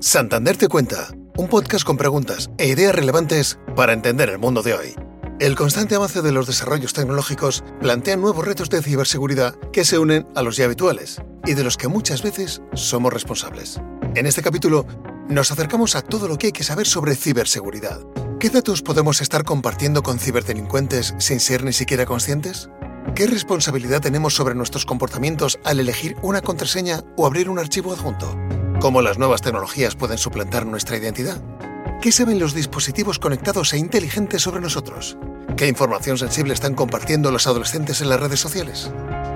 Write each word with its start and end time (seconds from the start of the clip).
Santander 0.00 0.56
te 0.56 0.68
cuenta, 0.68 1.08
un 1.36 1.48
podcast 1.48 1.84
con 1.84 1.96
preguntas 1.96 2.50
e 2.56 2.68
ideas 2.68 2.94
relevantes 2.94 3.58
para 3.74 3.92
entender 3.92 4.28
el 4.28 4.38
mundo 4.38 4.62
de 4.62 4.74
hoy. 4.74 4.94
El 5.40 5.56
constante 5.56 5.96
avance 5.96 6.22
de 6.22 6.30
los 6.30 6.46
desarrollos 6.46 6.92
tecnológicos 6.92 7.64
plantea 7.80 8.16
nuevos 8.16 8.46
retos 8.46 8.70
de 8.70 8.80
ciberseguridad 8.80 9.56
que 9.72 9.84
se 9.84 9.98
unen 9.98 10.28
a 10.36 10.42
los 10.42 10.56
ya 10.56 10.66
habituales 10.66 11.20
y 11.46 11.54
de 11.54 11.64
los 11.64 11.76
que 11.76 11.88
muchas 11.88 12.22
veces 12.22 12.62
somos 12.74 13.12
responsables. 13.12 13.80
En 14.14 14.26
este 14.26 14.40
capítulo 14.40 14.86
nos 15.28 15.50
acercamos 15.50 15.96
a 15.96 16.02
todo 16.02 16.28
lo 16.28 16.38
que 16.38 16.46
hay 16.46 16.52
que 16.52 16.62
saber 16.62 16.86
sobre 16.86 17.16
ciberseguridad. 17.16 17.98
¿Qué 18.38 18.50
datos 18.50 18.82
podemos 18.82 19.20
estar 19.20 19.42
compartiendo 19.42 20.04
con 20.04 20.20
ciberdelincuentes 20.20 21.16
sin 21.18 21.40
ser 21.40 21.64
ni 21.64 21.72
siquiera 21.72 22.06
conscientes? 22.06 22.70
¿Qué 23.16 23.26
responsabilidad 23.26 24.00
tenemos 24.00 24.34
sobre 24.34 24.54
nuestros 24.54 24.86
comportamientos 24.86 25.58
al 25.64 25.80
elegir 25.80 26.14
una 26.22 26.40
contraseña 26.40 27.02
o 27.16 27.26
abrir 27.26 27.48
un 27.48 27.58
archivo 27.58 27.92
adjunto? 27.92 28.36
¿Cómo 28.80 29.02
las 29.02 29.18
nuevas 29.18 29.42
tecnologías 29.42 29.96
pueden 29.96 30.18
suplantar 30.18 30.64
nuestra 30.64 30.96
identidad? 30.96 31.42
¿Qué 32.00 32.12
saben 32.12 32.38
los 32.38 32.54
dispositivos 32.54 33.18
conectados 33.18 33.72
e 33.72 33.78
inteligentes 33.78 34.42
sobre 34.42 34.60
nosotros? 34.60 35.18
¿Qué 35.56 35.66
información 35.66 36.16
sensible 36.16 36.54
están 36.54 36.74
compartiendo 36.74 37.32
los 37.32 37.48
adolescentes 37.48 38.00
en 38.02 38.08
las 38.08 38.20
redes 38.20 38.38
sociales? 38.38 38.92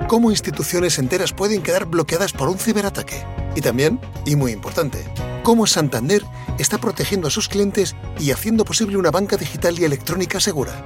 ¿Cómo 0.07 0.31
instituciones 0.31 0.97
enteras 0.97 1.33
pueden 1.33 1.61
quedar 1.61 1.87
bloqueadas 1.87 2.31
por 2.31 2.47
un 2.47 2.57
ciberataque? 2.57 3.21
Y 3.53 3.59
también, 3.59 3.99
y 4.25 4.37
muy 4.37 4.53
importante, 4.53 5.03
¿cómo 5.43 5.67
Santander 5.67 6.23
está 6.57 6.77
protegiendo 6.77 7.27
a 7.27 7.31
sus 7.31 7.49
clientes 7.49 7.97
y 8.21 8.31
haciendo 8.31 8.63
posible 8.63 8.95
una 8.95 9.11
banca 9.11 9.35
digital 9.35 9.77
y 9.77 9.83
electrónica 9.83 10.39
segura? 10.39 10.81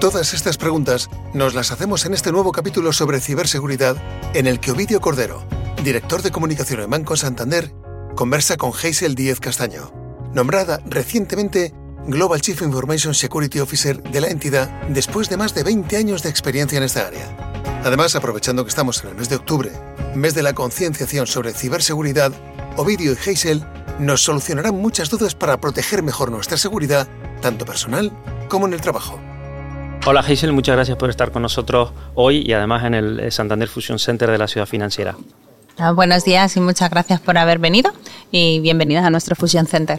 Todas 0.00 0.34
estas 0.34 0.58
preguntas 0.58 1.08
nos 1.32 1.54
las 1.54 1.72
hacemos 1.72 2.04
en 2.04 2.12
este 2.12 2.30
nuevo 2.30 2.52
capítulo 2.52 2.92
sobre 2.92 3.20
ciberseguridad 3.20 3.96
en 4.34 4.46
el 4.46 4.60
que 4.60 4.72
Ovidio 4.72 5.00
Cordero, 5.00 5.42
director 5.82 6.20
de 6.20 6.30
comunicación 6.30 6.80
en 6.82 6.90
Banco 6.90 7.16
Santander, 7.16 7.72
conversa 8.14 8.56
con 8.56 8.72
Hazel 8.72 9.14
Díez 9.14 9.40
Castaño, 9.40 9.92
nombrada 10.34 10.80
recientemente 10.86 11.72
Global 12.06 12.40
Chief 12.40 12.60
Information 12.62 13.14
Security 13.14 13.60
Officer 13.60 14.02
de 14.02 14.20
la 14.20 14.28
entidad 14.28 14.68
después 14.88 15.28
de 15.28 15.36
más 15.36 15.54
de 15.54 15.62
20 15.62 15.96
años 15.96 16.22
de 16.22 16.28
experiencia 16.30 16.78
en 16.78 16.84
esta 16.84 17.06
área. 17.06 17.52
Además, 17.84 18.14
aprovechando 18.14 18.64
que 18.64 18.68
estamos 18.68 19.02
en 19.02 19.10
el 19.10 19.16
mes 19.16 19.28
de 19.28 19.36
octubre, 19.36 19.70
mes 20.14 20.34
de 20.34 20.42
la 20.42 20.52
concienciación 20.52 21.26
sobre 21.26 21.52
ciberseguridad, 21.52 22.32
Ovidio 22.76 23.12
y 23.12 23.30
Hazel 23.30 23.64
nos 23.98 24.22
solucionarán 24.22 24.74
muchas 24.74 25.10
dudas 25.10 25.34
para 25.34 25.60
proteger 25.60 26.02
mejor 26.02 26.30
nuestra 26.30 26.56
seguridad, 26.56 27.08
tanto 27.40 27.64
personal 27.64 28.12
como 28.48 28.66
en 28.66 28.74
el 28.74 28.80
trabajo. 28.80 29.20
Hola 30.04 30.20
Hazel, 30.20 30.52
muchas 30.52 30.74
gracias 30.74 30.96
por 30.96 31.10
estar 31.10 31.30
con 31.30 31.42
nosotros 31.42 31.92
hoy 32.14 32.42
y 32.44 32.52
además 32.52 32.84
en 32.84 32.94
el 32.94 33.32
Santander 33.32 33.68
Fusion 33.68 33.98
Center 33.98 34.30
de 34.30 34.38
la 34.38 34.48
Ciudad 34.48 34.66
Financiera. 34.66 35.16
Ah, 35.78 35.92
buenos 35.92 36.24
días 36.24 36.56
y 36.56 36.60
muchas 36.60 36.90
gracias 36.90 37.20
por 37.20 37.38
haber 37.38 37.58
venido 37.58 37.92
y 38.30 38.60
bienvenidas 38.60 39.04
a 39.04 39.10
nuestro 39.10 39.34
Fusion 39.34 39.66
Center. 39.66 39.98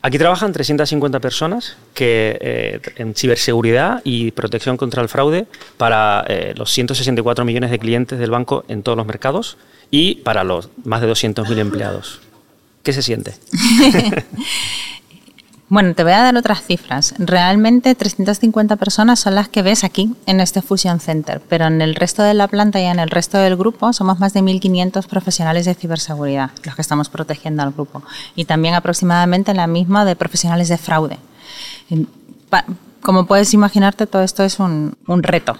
Aquí 0.00 0.18
trabajan 0.18 0.52
350 0.52 1.20
personas 1.20 1.76
que, 1.94 2.38
eh, 2.40 2.80
en 2.96 3.14
ciberseguridad 3.14 4.00
y 4.02 4.32
protección 4.32 4.76
contra 4.76 5.02
el 5.02 5.08
fraude 5.08 5.46
para 5.76 6.24
eh, 6.26 6.54
los 6.56 6.72
164 6.72 7.44
millones 7.44 7.70
de 7.70 7.78
clientes 7.78 8.18
del 8.18 8.30
banco 8.30 8.64
en 8.68 8.82
todos 8.82 8.96
los 8.96 9.06
mercados 9.06 9.58
y 9.90 10.16
para 10.16 10.42
los 10.42 10.70
más 10.84 11.02
de 11.02 11.08
200.000 11.08 11.58
empleados. 11.58 12.20
¿Qué 12.82 12.92
se 12.92 13.02
siente? 13.02 13.34
Bueno, 15.72 15.94
te 15.94 16.02
voy 16.04 16.12
a 16.12 16.20
dar 16.20 16.36
otras 16.36 16.62
cifras. 16.62 17.14
Realmente 17.16 17.94
350 17.94 18.76
personas 18.76 19.20
son 19.20 19.34
las 19.34 19.48
que 19.48 19.62
ves 19.62 19.84
aquí 19.84 20.14
en 20.26 20.40
este 20.40 20.60
Fusion 20.60 21.00
Center, 21.00 21.40
pero 21.48 21.64
en 21.64 21.80
el 21.80 21.94
resto 21.94 22.22
de 22.22 22.34
la 22.34 22.46
planta 22.46 22.78
y 22.78 22.84
en 22.84 22.98
el 22.98 23.08
resto 23.08 23.38
del 23.38 23.56
grupo 23.56 23.90
somos 23.94 24.20
más 24.20 24.34
de 24.34 24.42
1.500 24.42 25.06
profesionales 25.06 25.64
de 25.64 25.72
ciberseguridad 25.72 26.50
los 26.64 26.74
que 26.74 26.82
estamos 26.82 27.08
protegiendo 27.08 27.62
al 27.62 27.72
grupo 27.72 28.02
y 28.36 28.44
también 28.44 28.74
aproximadamente 28.74 29.54
la 29.54 29.66
misma 29.66 30.04
de 30.04 30.14
profesionales 30.14 30.68
de 30.68 30.76
fraude. 30.76 31.18
Como 33.00 33.24
puedes 33.24 33.54
imaginarte, 33.54 34.06
todo 34.06 34.20
esto 34.20 34.44
es 34.44 34.58
un, 34.58 34.98
un 35.06 35.22
reto. 35.22 35.56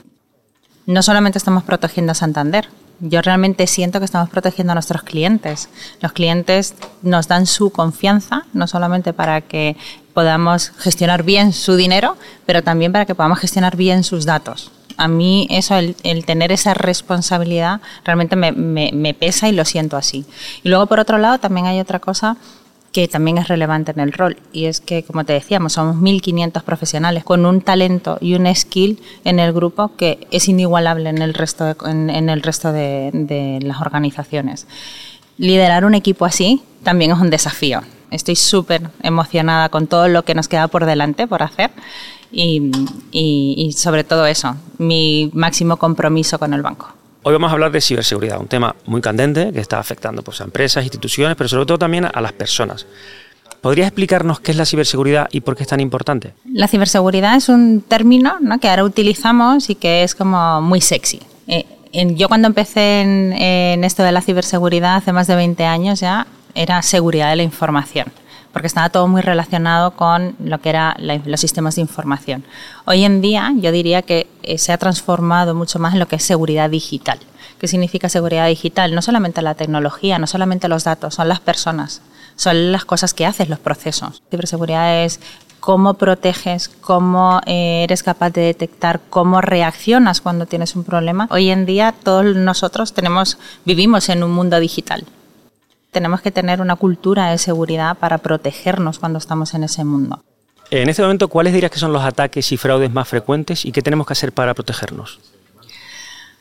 No 0.84 1.00
solamente 1.02 1.38
estamos 1.38 1.62
protegiendo 1.62 2.12
a 2.12 2.14
Santander, 2.14 2.68
yo 3.04 3.20
realmente 3.20 3.66
siento 3.66 3.98
que 3.98 4.04
estamos 4.04 4.30
protegiendo 4.30 4.70
a 4.70 4.74
nuestros 4.74 5.02
clientes. 5.02 5.68
Los 6.00 6.12
clientes 6.12 6.74
nos 7.02 7.26
dan 7.26 7.46
su 7.46 7.70
confianza, 7.70 8.46
no 8.52 8.68
solamente 8.68 9.12
para 9.12 9.40
que 9.40 9.76
podamos 10.14 10.72
gestionar 10.78 11.22
bien 11.22 11.52
su 11.52 11.76
dinero, 11.76 12.16
pero 12.46 12.62
también 12.62 12.92
para 12.92 13.06
que 13.06 13.14
podamos 13.14 13.38
gestionar 13.38 13.76
bien 13.76 14.04
sus 14.04 14.24
datos. 14.24 14.70
A 14.96 15.08
mí 15.08 15.46
eso, 15.50 15.76
el, 15.76 16.24
tener 16.24 16.52
esa 16.52 16.74
responsabilidad, 16.74 17.80
realmente 18.04 18.36
me, 18.36 19.14
pesa 19.14 19.48
y 19.48 19.52
lo 19.52 19.64
siento 19.64 19.96
así. 19.96 20.24
Y 20.62 20.68
luego, 20.68 20.86
por 20.86 21.00
otro 21.00 21.18
lado, 21.18 21.38
también 21.38 21.66
hay 21.66 21.80
otra 21.80 21.98
cosa 21.98 22.36
que 22.92 23.08
también 23.08 23.38
es 23.38 23.48
relevante 23.48 23.92
en 23.92 24.00
el 24.00 24.12
rol. 24.12 24.36
Y 24.52 24.66
es 24.66 24.80
que, 24.80 25.02
como 25.02 25.24
te 25.24 25.32
decíamos, 25.32 25.72
somos 25.72 25.96
1.500 25.96 26.62
profesionales 26.62 27.24
con 27.24 27.46
un 27.46 27.62
talento 27.62 28.18
y 28.20 28.34
un 28.34 28.54
skill 28.54 29.00
en 29.24 29.38
el 29.38 29.52
grupo 29.54 29.92
que 29.96 30.26
es 30.30 30.48
inigualable 30.48 31.08
en 31.08 31.22
el 31.22 31.32
resto 31.32 31.64
de, 31.64 31.74
en, 31.86 32.28
el 32.28 32.42
resto 32.42 32.70
de, 32.70 33.10
de 33.14 33.60
las 33.62 33.80
organizaciones. 33.80 34.66
Liderar 35.38 35.86
un 35.86 35.94
equipo 35.94 36.26
así 36.26 36.62
también 36.82 37.12
es 37.12 37.18
un 37.18 37.30
desafío. 37.30 37.80
Estoy 38.12 38.36
súper 38.36 38.90
emocionada 39.02 39.68
con 39.68 39.86
todo 39.86 40.06
lo 40.08 40.24
que 40.24 40.34
nos 40.34 40.48
queda 40.48 40.68
por 40.68 40.86
delante 40.86 41.26
por 41.26 41.42
hacer 41.42 41.70
y, 42.30 42.70
y, 43.10 43.54
y 43.56 43.72
sobre 43.72 44.04
todo 44.04 44.26
eso, 44.26 44.56
mi 44.78 45.30
máximo 45.34 45.76
compromiso 45.76 46.38
con 46.38 46.54
el 46.54 46.62
banco. 46.62 46.92
Hoy 47.24 47.32
vamos 47.34 47.50
a 47.50 47.52
hablar 47.52 47.70
de 47.70 47.80
ciberseguridad, 47.80 48.40
un 48.40 48.48
tema 48.48 48.74
muy 48.84 49.00
candente 49.00 49.52
que 49.52 49.60
está 49.60 49.78
afectando 49.78 50.22
pues, 50.22 50.40
a 50.40 50.44
empresas, 50.44 50.82
instituciones, 50.82 51.36
pero 51.36 51.48
sobre 51.48 51.66
todo 51.66 51.78
también 51.78 52.04
a 52.12 52.20
las 52.20 52.32
personas. 52.32 52.86
¿Podrías 53.60 53.86
explicarnos 53.86 54.40
qué 54.40 54.50
es 54.50 54.56
la 54.56 54.66
ciberseguridad 54.66 55.28
y 55.30 55.40
por 55.40 55.54
qué 55.54 55.62
es 55.62 55.68
tan 55.68 55.78
importante? 55.78 56.34
La 56.52 56.66
ciberseguridad 56.66 57.36
es 57.36 57.48
un 57.48 57.80
término 57.80 58.36
que 58.60 58.68
ahora 58.68 58.82
utilizamos 58.82 59.70
y 59.70 59.76
que 59.76 60.02
es 60.02 60.16
como 60.16 60.60
muy 60.60 60.80
sexy. 60.80 61.20
Eh, 61.46 61.64
yo 62.16 62.26
cuando 62.26 62.48
empecé 62.48 63.02
en, 63.02 63.32
en, 63.34 63.84
esto 63.84 64.02
de 64.02 64.10
la 64.10 64.20
ciberseguridad 64.20 64.96
hace 64.96 65.12
más 65.12 65.28
de 65.28 65.36
20 65.36 65.64
años 65.64 66.00
ya, 66.00 66.26
era 66.54 66.82
seguridad 66.82 67.30
de 67.30 67.36
la 67.36 67.42
información 67.42 68.12
porque 68.52 68.66
estaba 68.66 68.90
todo 68.90 69.08
muy 69.08 69.22
relacionado 69.22 69.92
con 69.92 70.36
lo 70.38 70.60
que 70.60 70.70
eran 70.70 70.94
los 71.24 71.40
sistemas 71.40 71.76
de 71.76 71.80
información. 71.80 72.44
Hoy 72.84 73.04
en 73.04 73.20
día 73.20 73.52
yo 73.56 73.72
diría 73.72 74.02
que 74.02 74.28
eh, 74.42 74.58
se 74.58 74.72
ha 74.72 74.78
transformado 74.78 75.54
mucho 75.54 75.78
más 75.78 75.94
en 75.94 76.00
lo 76.00 76.06
que 76.06 76.16
es 76.16 76.22
seguridad 76.22 76.70
digital. 76.70 77.18
¿Qué 77.58 77.68
significa 77.68 78.08
seguridad 78.08 78.48
digital? 78.48 78.94
No 78.94 79.02
solamente 79.02 79.40
la 79.40 79.54
tecnología, 79.54 80.18
no 80.18 80.26
solamente 80.26 80.68
los 80.68 80.84
datos, 80.84 81.14
son 81.14 81.28
las 81.28 81.40
personas, 81.40 82.02
son 82.36 82.72
las 82.72 82.84
cosas 82.84 83.14
que 83.14 83.24
haces, 83.24 83.48
los 83.48 83.58
procesos. 83.58 84.22
Ciberseguridad 84.30 85.04
es 85.04 85.20
cómo 85.60 85.94
proteges, 85.94 86.68
cómo 86.68 87.40
eh, 87.46 87.84
eres 87.84 88.02
capaz 88.02 88.30
de 88.30 88.42
detectar, 88.42 89.00
cómo 89.08 89.40
reaccionas 89.40 90.20
cuando 90.20 90.46
tienes 90.46 90.74
un 90.74 90.82
problema. 90.82 91.28
Hoy 91.30 91.50
en 91.50 91.64
día 91.66 91.94
todos 92.02 92.36
nosotros 92.36 92.92
vivimos 93.64 94.08
en 94.08 94.24
un 94.24 94.32
mundo 94.32 94.58
digital 94.58 95.06
tenemos 95.92 96.22
que 96.22 96.32
tener 96.32 96.60
una 96.60 96.74
cultura 96.74 97.30
de 97.30 97.38
seguridad 97.38 97.96
para 97.98 98.18
protegernos 98.18 98.98
cuando 98.98 99.18
estamos 99.18 99.54
en 99.54 99.62
ese 99.62 99.84
mundo. 99.84 100.24
En 100.70 100.88
este 100.88 101.02
momento, 101.02 101.28
¿cuáles 101.28 101.52
dirías 101.52 101.70
que 101.70 101.78
son 101.78 101.92
los 101.92 102.02
ataques 102.02 102.50
y 102.50 102.56
fraudes 102.56 102.90
más 102.90 103.06
frecuentes 103.06 103.66
y 103.66 103.72
qué 103.72 103.82
tenemos 103.82 104.06
que 104.06 104.14
hacer 104.14 104.32
para 104.32 104.54
protegernos? 104.54 105.20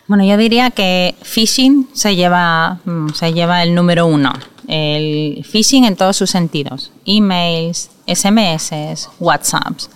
Bueno, 0.08 0.24
yo 0.24 0.38
diría 0.38 0.72
que 0.72 1.16
phishing 1.22 1.90
se 1.94 2.16
lleva, 2.16 2.80
mm, 2.86 3.10
se 3.10 3.34
lleva 3.34 3.62
el 3.62 3.76
número 3.76 4.08
uno. 4.08 4.32
El 4.68 5.46
phishing 5.46 5.84
en 5.84 5.98
todos 5.98 6.16
sus 6.16 6.30
sentidos. 6.30 6.92
Emails, 7.06 7.92
SMS, 8.08 9.10
WhatsApps. 9.20 9.90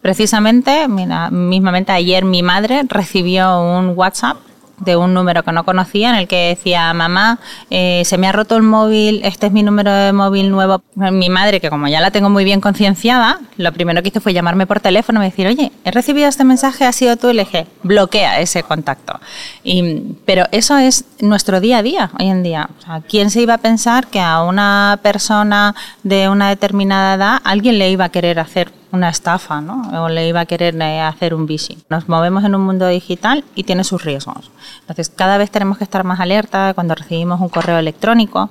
Precisamente, 0.00 0.88
mira, 0.88 1.30
mismamente 1.30 1.92
ayer 1.92 2.24
mi 2.24 2.42
madre 2.42 2.82
recibió 2.88 3.60
un 3.60 3.92
WhatsApp 3.96 4.38
de 4.84 4.96
un 4.96 5.14
número 5.14 5.42
que 5.42 5.52
no 5.52 5.64
conocía 5.64 6.10
en 6.10 6.16
el 6.16 6.28
que 6.28 6.48
decía, 6.48 6.92
mamá, 6.92 7.38
eh, 7.70 8.02
se 8.04 8.18
me 8.18 8.26
ha 8.26 8.32
roto 8.32 8.56
el 8.56 8.62
móvil, 8.62 9.20
este 9.24 9.46
es 9.46 9.52
mi 9.52 9.62
número 9.62 9.92
de 9.92 10.12
móvil 10.12 10.50
nuevo. 10.50 10.82
Mi 10.94 11.28
madre, 11.28 11.60
que 11.60 11.70
como 11.70 11.88
ya 11.88 12.00
la 12.00 12.10
tengo 12.10 12.30
muy 12.30 12.44
bien 12.44 12.60
concienciada, 12.60 13.40
lo 13.56 13.72
primero 13.72 14.02
que 14.02 14.08
hizo 14.08 14.20
fue 14.20 14.32
llamarme 14.32 14.66
por 14.66 14.80
teléfono 14.80 15.22
y 15.22 15.26
decir, 15.26 15.46
oye, 15.46 15.72
he 15.84 15.90
recibido 15.90 16.28
este 16.28 16.44
mensaje, 16.44 16.84
ha 16.84 16.92
sido 16.92 17.16
tú, 17.16 17.30
y 17.30 17.34
le 17.34 17.44
dije, 17.44 17.66
bloquea 17.82 18.40
ese 18.40 18.62
contacto. 18.62 19.18
Y, 19.62 20.16
pero 20.24 20.44
eso 20.52 20.76
es 20.78 21.04
nuestro 21.20 21.60
día 21.60 21.78
a 21.78 21.82
día 21.82 22.10
hoy 22.18 22.28
en 22.28 22.42
día. 22.42 22.70
¿Quién 23.08 23.30
se 23.30 23.40
iba 23.40 23.54
a 23.54 23.58
pensar 23.58 24.06
que 24.08 24.20
a 24.20 24.42
una 24.42 24.98
persona 25.02 25.74
de 26.02 26.28
una 26.28 26.48
determinada 26.48 27.14
edad 27.14 27.40
alguien 27.44 27.78
le 27.78 27.90
iba 27.90 28.06
a 28.06 28.08
querer 28.08 28.38
hacer 28.38 28.81
una 28.92 29.08
estafa, 29.08 29.60
¿no? 29.60 30.04
O 30.04 30.08
le 30.08 30.28
iba 30.28 30.40
a 30.40 30.46
querer 30.46 30.76
eh, 30.80 31.00
hacer 31.00 31.34
un 31.34 31.46
bici. 31.46 31.78
Nos 31.88 32.08
movemos 32.08 32.44
en 32.44 32.54
un 32.54 32.62
mundo 32.62 32.86
digital 32.86 33.44
y 33.54 33.64
tiene 33.64 33.84
sus 33.84 34.04
riesgos. 34.04 34.50
Entonces, 34.80 35.08
cada 35.08 35.38
vez 35.38 35.50
tenemos 35.50 35.78
que 35.78 35.84
estar 35.84 36.04
más 36.04 36.20
alerta 36.20 36.74
cuando 36.74 36.94
recibimos 36.94 37.40
un 37.40 37.48
correo 37.48 37.78
electrónico 37.78 38.50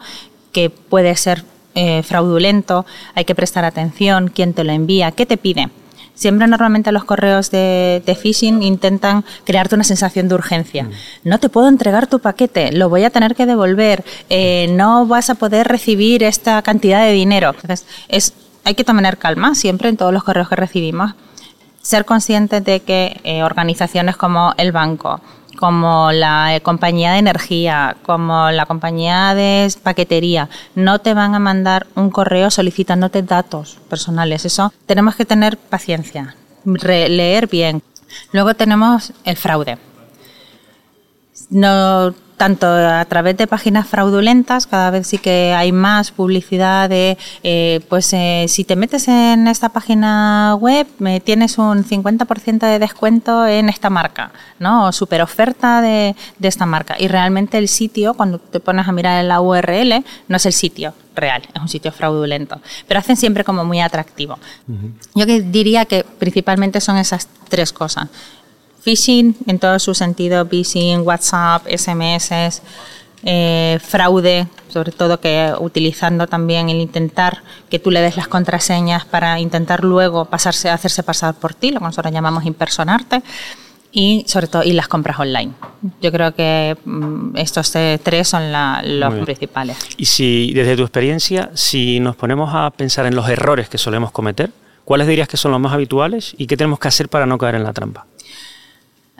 que 0.52 0.70
puede 0.70 1.16
ser 1.16 1.46
eh, 1.74 2.04
fraudulento, 2.04 2.86
hay 3.16 3.24
que 3.24 3.36
prestar 3.36 3.64
atención, 3.64 4.28
quién 4.28 4.54
te 4.54 4.64
lo 4.64 4.74
envía, 4.74 5.12
qué 5.12 5.26
te 5.26 5.38
pide. 5.38 5.70
Siempre 6.14 6.46
normalmente 6.48 6.92
los 6.92 7.06
correos 7.06 7.50
de, 7.50 8.18
phishing 8.22 8.62
intentan 8.62 9.24
crearte 9.46 9.76
una 9.76 9.86
sensación 9.86 10.28
de 10.28 10.36
urgencia. 10.36 10.84
Mm. 10.84 10.92
No 11.24 11.40
te 11.40 11.50
puedo 11.50 11.70
entregar 11.70 12.08
tu 12.08 12.20
paquete, 12.20 12.74
lo 12.74 12.90
voy 12.90 13.06
a 13.06 13.10
tener 13.10 13.36
que 13.36 13.46
devolver, 13.46 14.04
eh, 14.30 14.68
no 14.72 15.06
vas 15.06 15.30
a 15.30 15.36
poder 15.36 15.68
recibir 15.68 16.24
esta 16.24 16.62
cantidad 16.62 17.04
de 17.04 17.14
dinero. 17.14 17.52
Entonces, 17.56 17.88
es, 18.10 18.34
hay 18.64 18.76
que 18.76 18.84
tener 18.84 19.18
calma 19.18 19.56
siempre 19.56 19.90
en 19.90 19.98
todos 19.98 20.14
los 20.14 20.24
correos 20.24 20.50
que 20.50 20.56
recibimos. 20.56 21.14
Ser 21.82 22.06
conscientes 22.06 22.64
de 22.64 22.82
que 22.82 23.20
eh, 23.24 23.44
organizaciones 23.44 24.16
como 24.16 24.54
el 24.58 24.72
banco, 24.72 25.20
como 25.58 26.12
la 26.12 26.56
eh, 26.56 26.62
compañía 26.62 27.14
de 27.14 27.20
energía, 27.20 27.98
como 28.04 28.52
la 28.52 28.66
compañía 28.66 29.34
de 29.34 29.72
paquetería, 29.82 30.50
no 30.76 31.00
te 31.00 31.14
van 31.14 31.34
a 31.34 31.40
mandar 31.40 31.88
un 31.96 32.12
correo 32.12 32.52
solicitándote 32.52 33.24
datos 33.24 33.80
personales. 33.90 34.46
Eso 34.46 34.72
tenemos 34.86 35.16
que 35.16 35.26
tener 35.26 35.58
paciencia, 35.58 36.36
leer 36.66 37.48
bien. 37.48 37.82
Luego 38.32 38.54
tenemos 38.54 39.14
el 39.24 39.38
fraude. 39.38 39.78
No 41.50 42.14
tanto 42.42 42.66
a 42.66 43.06
través 43.06 43.38
de 43.38 43.46
páginas 43.46 43.88
fraudulentas, 43.88 44.66
cada 44.66 44.90
vez 44.90 45.06
sí 45.06 45.20
que 45.20 45.54
hay 45.56 45.72
más 45.72 46.10
publicidad 46.10 46.90
de, 46.90 47.16
eh, 47.44 47.82
pues 47.88 48.12
eh, 48.14 48.48
si 48.48 48.64
te 48.64 48.76
metes 48.76 49.08
en 49.08 49.48
esta 49.48 49.70
página 49.70 50.56
web, 50.60 50.88
me 50.98 51.20
tienes 51.20 51.60
un 51.60 51.86
50% 51.86 52.66
de 52.66 52.80
descuento 52.80 53.46
en 53.46 53.70
esta 53.70 53.92
marca, 53.92 54.32
¿no? 54.58 54.88
O 54.88 54.92
super 54.92 55.22
oferta 55.22 55.82
de, 55.82 56.16
esta 56.42 56.66
marca. 56.66 56.96
Y 56.98 57.10
realmente 57.10 57.60
el 57.60 57.68
sitio, 57.68 58.16
cuando 58.16 58.40
te 58.40 58.60
pones 58.60 58.88
a 58.88 58.92
mirar 58.92 59.22
en 59.22 59.28
la 59.28 59.40
URL, 59.40 60.04
no 60.28 60.38
es 60.38 60.46
el 60.48 60.54
sitio 60.54 60.96
real, 61.16 61.44
es 61.54 61.62
un 61.62 61.70
sitio 61.70 61.92
fraudulento. 61.92 62.60
Pero 62.88 63.00
hacen 63.02 63.18
siempre 63.18 63.44
como 63.44 63.66
muy 63.66 63.82
atractivo. 63.82 64.40
Yo 65.14 65.28
diría 65.28 65.86
que 65.86 66.04
principalmente 66.18 66.82
son 66.82 66.98
esas 66.98 67.28
tres 67.50 67.72
cosas 67.72 68.08
phishing 68.82 69.36
en 69.48 69.60
todo 69.60 69.80
su 69.80 69.94
sentido, 69.94 70.46
phishing, 70.46 71.02
WhatsApp, 71.02 71.68
SMS, 71.68 72.62
eh, 73.24 73.80
fraude, 73.82 74.48
sobre 74.70 74.92
todo 74.92 75.20
que 75.20 75.54
utilizando 75.60 76.28
también 76.28 76.70
el 76.70 76.82
intentar 76.82 77.44
que 77.70 77.78
tú 77.78 77.92
le 77.92 78.02
des 78.02 78.18
las 78.18 78.28
contraseñas 78.28 79.06
para 79.06 79.40
intentar 79.40 79.84
luego 79.84 80.26
pasarse, 80.26 80.70
hacerse 80.70 81.04
pasar 81.04 81.36
por 81.36 81.54
ti, 81.54 81.72
lo 81.72 81.80
que 81.80 81.86
nosotros 81.86 82.12
llamamos 82.12 82.46
impersonarte 82.46 83.22
y 83.92 84.24
sobre 84.28 84.48
todo 84.48 84.64
y 84.64 84.74
las 84.74 84.88
compras 84.88 85.20
online. 85.20 85.52
Yo 86.02 86.12
creo 86.12 86.34
que 86.34 86.78
mm, 86.84 87.38
estos 87.38 87.72
tres 87.72 88.28
son 88.28 88.52
los 89.00 89.14
principales. 89.26 89.78
Y 89.98 90.06
si 90.06 90.54
desde 90.54 90.76
tu 90.76 90.84
experiencia, 90.84 91.52
si 91.54 92.00
nos 92.00 92.16
ponemos 92.16 92.50
a 92.54 92.72
pensar 92.72 93.06
en 93.06 93.16
los 93.16 93.30
errores 93.30 93.70
que 93.70 93.78
solemos 93.78 94.12
cometer, 94.12 94.50
¿cuáles 94.86 95.08
dirías 95.08 95.28
que 95.28 95.38
son 95.38 95.52
los 95.52 95.60
más 95.60 95.74
habituales 95.74 96.34
y 96.38 96.48
qué 96.48 96.58
tenemos 96.58 96.80
que 96.80 96.88
hacer 96.88 97.10
para 97.10 97.26
no 97.26 97.38
caer 97.38 97.56
en 97.56 97.64
la 97.64 97.74
trampa? 97.74 98.08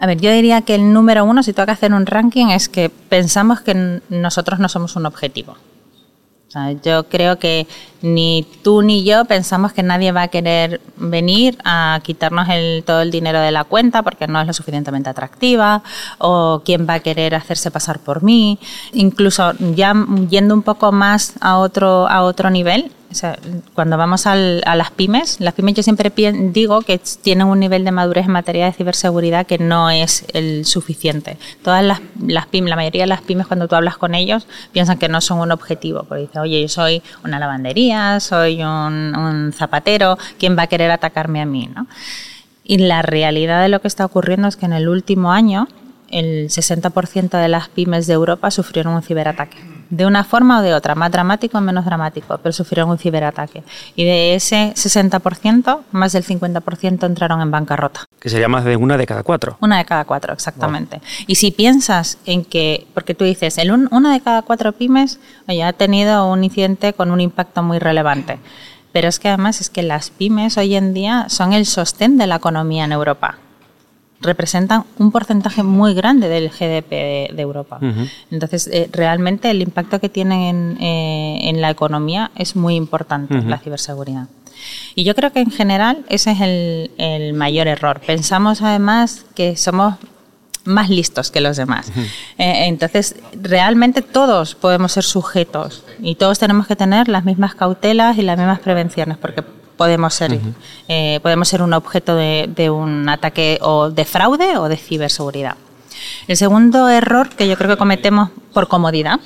A 0.02 0.08
ver, 0.08 0.20
yo 0.20 0.32
diría 0.32 0.64
que 0.64 0.74
el 0.74 0.94
número 0.94 1.24
uno, 1.26 1.44
si 1.44 1.54
tengo 1.54 1.68
que 1.68 1.74
hacer 1.74 1.94
un 1.94 2.08
ranking, 2.08 2.48
es 2.48 2.70
que 2.70 2.90
pensamos 2.90 3.62
que 3.62 4.02
nosotros 4.10 4.60
no 4.60 4.68
somos 4.68 4.96
un 4.96 5.06
objetivo. 5.06 5.56
yo 6.84 7.08
creo 7.08 7.38
que 7.38 7.68
ni 8.02 8.44
tú 8.64 8.82
ni 8.82 9.04
yo 9.04 9.26
pensamos 9.26 9.74
que 9.74 9.84
nadie 9.84 10.12
va 10.12 10.24
a 10.24 10.28
querer 10.30 10.82
venir 10.98 11.56
a 11.64 12.00
quitarnos 12.04 12.50
el, 12.50 12.84
todo 12.84 13.04
el 13.04 13.12
dinero 13.12 13.40
de 13.42 13.52
la 13.52 13.64
cuenta 13.64 14.02
porque 14.02 14.26
no 14.26 14.42
es 14.42 14.48
lo 14.48 14.54
suficientemente 14.54 15.08
atractiva 15.08 15.84
o 16.18 16.64
quién 16.66 16.88
va 16.90 16.96
a 16.96 17.00
querer 17.02 17.36
hacerse 17.36 17.70
pasar 17.70 18.00
por 18.00 18.24
mí. 18.24 18.58
Incluso 18.94 19.54
ya 19.76 19.94
yendo 20.32 20.56
un 20.56 20.64
poco 20.64 20.92
más 20.92 21.36
a 21.42 21.60
otro, 21.60 22.08
a 22.08 22.24
otro 22.24 22.50
nivel, 22.50 22.92
cuando 23.74 23.98
vamos 23.98 24.26
a 24.26 24.36
las 24.36 24.92
pymes, 24.92 25.40
las 25.40 25.54
pymes 25.54 25.76
yo 25.76 25.84
siempre 25.84 26.12
digo 26.52 26.82
que 26.82 27.00
tienen 27.22 27.48
un 27.48 27.60
nivel 27.60 27.84
de 27.84 27.92
madurez 27.92 28.26
en 28.26 28.32
materia 28.32 28.66
de 28.66 28.74
ciberseguridad 28.74 29.46
que 29.46 29.58
no 29.58 29.90
es 29.90 30.26
el 30.34 30.66
suficiente. 30.66 31.38
Todas 31.64 31.84
las, 31.84 32.46
pymes, 32.48 32.70
la 32.70 32.76
mayoría 32.76 33.04
de 33.04 33.08
las 33.08 33.22
pymes 33.22 33.48
cuando 33.48 33.68
tú 33.68 33.76
hablas 33.76 33.98
con 33.98 34.16
ellos 34.16 34.48
piensan 34.72 34.98
que 34.98 35.10
no 35.10 35.22
son 35.22 35.40
un 35.40 35.52
objetivo, 35.52 36.04
porque 36.04 36.24
dicen, 36.24 36.42
oye, 36.42 36.62
yo 36.62 36.70
soy 36.70 37.02
una 37.24 37.40
lavandería, 37.40 38.20
soy 38.20 38.64
un, 38.64 39.54
zapatero, 39.56 40.18
¿quién 40.40 40.58
va 40.58 40.64
a 40.64 40.68
querer 40.68 40.92
atacarme 40.92 41.42
a 41.42 41.46
mí? 41.46 41.70
Y 42.64 42.78
la 42.78 43.02
realidad 43.02 43.62
de 43.62 43.70
lo 43.70 43.82
que 43.82 43.88
está 43.88 44.06
ocurriendo 44.06 44.48
es 44.48 44.56
que 44.56 44.66
en 44.66 44.74
el 44.74 44.88
último 44.88 45.32
año 45.32 45.68
el 46.10 46.50
60% 46.50 47.30
de 47.30 47.48
las 47.48 47.70
pymes 47.70 48.08
de 48.08 48.14
Europa 48.14 48.52
sufrieron 48.52 48.94
un 48.94 49.02
ciberataque. 49.02 49.71
De 49.92 50.06
una 50.06 50.24
forma 50.24 50.60
o 50.60 50.62
de 50.62 50.74
otra, 50.74 50.96
más 50.96 51.12
dramático 51.12 51.58
o 51.58 51.62
menos 51.62 51.86
dramático, 51.86 52.40
pero 52.42 52.54
sufrieron 52.54 52.90
un 52.90 52.98
ciberataque. 52.98 53.64
Y 53.96 54.06
de 54.06 54.36
ese 54.36 54.74
60%, 54.74 55.82
más 55.92 56.14
del 56.14 56.24
50% 56.24 57.06
entraron 57.06 57.42
en 57.42 57.52
bancarrota. 57.52 58.06
Que 58.20 58.30
sería 58.30 58.48
más 58.48 58.64
de 58.64 58.78
una 58.78 58.98
de 58.98 59.06
cada 59.06 59.24
cuatro. 59.24 59.58
Una 59.60 59.78
de 59.78 59.86
cada 59.86 60.06
cuatro, 60.06 60.34
exactamente. 60.34 61.02
Y 61.28 61.36
si 61.36 61.52
piensas 61.52 62.18
en 62.26 62.46
que, 62.46 62.88
porque 62.94 63.14
tú 63.14 63.26
dices, 63.26 63.58
el 63.58 63.70
una 63.72 64.14
de 64.14 64.22
cada 64.22 64.42
cuatro 64.42 64.72
pymes 64.72 65.20
oye, 65.48 65.64
ha 65.64 65.74
tenido 65.74 66.32
un 66.32 66.44
incidente 66.44 66.94
con 66.94 67.12
un 67.12 67.22
impacto 67.22 67.62
muy 67.62 67.78
relevante. 67.78 68.40
Pero 68.94 69.08
es 69.08 69.20
que 69.20 69.28
además 69.28 69.62
es 69.62 69.70
que 69.70 69.84
las 69.84 70.10
pymes 70.10 70.58
hoy 70.58 70.76
en 70.76 70.94
día 70.94 71.28
son 71.30 71.54
el 71.54 71.66
sostén 71.66 72.18
de 72.18 72.28
la 72.28 72.38
economía 72.38 72.86
en 72.86 72.94
Europa 72.94 73.38
representan 74.22 74.84
un 74.98 75.12
porcentaje 75.12 75.64
muy 75.64 75.94
grande 75.94 76.30
del 76.30 76.50
GDP 76.50 76.90
de, 77.34 77.42
Europa. 77.42 77.80
Entonces, 78.30 78.68
eh, 78.68 78.90
realmente 78.92 79.50
el 79.50 79.62
impacto 79.62 80.00
que 80.00 80.10
tienen 80.10 80.78
en, 80.82 81.56
eh, 81.56 81.60
la 81.60 81.70
economía 81.70 82.32
es 82.36 82.56
muy 82.56 82.76
importante, 82.76 83.42
la 83.42 83.58
ciberseguridad. 83.58 84.28
Y 84.96 85.04
yo 85.04 85.16
creo 85.16 85.32
que 85.32 85.40
en 85.40 85.52
general 85.52 86.06
ese 86.10 86.32
es 86.32 86.42
el, 86.42 87.34
mayor 87.34 87.68
error. 87.68 88.02
Pensamos 88.06 88.62
además 88.62 89.26
que 89.36 89.56
somos 89.56 89.96
más 90.64 90.90
listos 90.90 91.32
que 91.32 91.42
los 91.42 91.58
demás. 91.58 91.92
Eh, 92.38 92.68
entonces, 92.68 93.16
realmente 93.34 94.04
todos 94.04 94.54
podemos 94.54 94.92
ser 94.92 95.04
sujetos 95.04 95.84
y 96.00 96.16
todos 96.16 96.38
tenemos 96.38 96.68
que 96.68 96.76
tener 96.76 97.08
las 97.08 97.26
mismas 97.26 97.56
cautelas 97.56 98.18
y 98.18 98.22
las 98.22 98.38
mismas 98.38 98.60
prevenciones, 98.60 99.18
porque 99.18 99.44
podemos 99.82 100.14
ser, 100.14 100.40
eh, 100.90 101.20
podemos 101.24 101.48
ser 101.48 101.64
un 101.64 101.74
objeto 101.74 102.16
de, 102.16 102.70
un 102.70 103.10
ataque 103.10 103.58
o 103.64 103.90
de 103.90 104.06
fraude 104.06 104.56
o 104.58 104.70
de 104.70 104.78
ciberseguridad. 104.78 105.58
El 106.28 106.38
segundo 106.38 106.88
error 106.88 107.30
que 107.30 107.48
yo 107.48 107.58
creo 107.58 107.72
que 107.72 107.78
cometemos 107.78 108.30
por 108.54 108.68
comodidad 108.68 109.20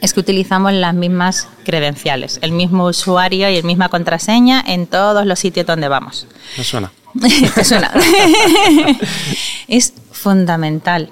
es 0.00 0.14
que 0.14 0.20
utilizamos 0.20 0.72
las 0.72 0.94
mismas 0.94 1.48
credenciales, 1.64 2.38
el 2.42 2.52
mismo 2.52 2.84
usuario 2.84 3.50
y 3.50 3.60
la 3.60 3.66
misma 3.66 3.88
contraseña 3.88 4.62
en 4.64 4.86
todos 4.86 5.26
los 5.26 5.40
sitios 5.40 5.66
donde 5.66 5.88
vamos. 5.88 6.28
Me 6.56 6.62
suena. 6.62 6.92
suena. 7.64 7.92
es 9.66 9.94
fundamental. 10.20 11.08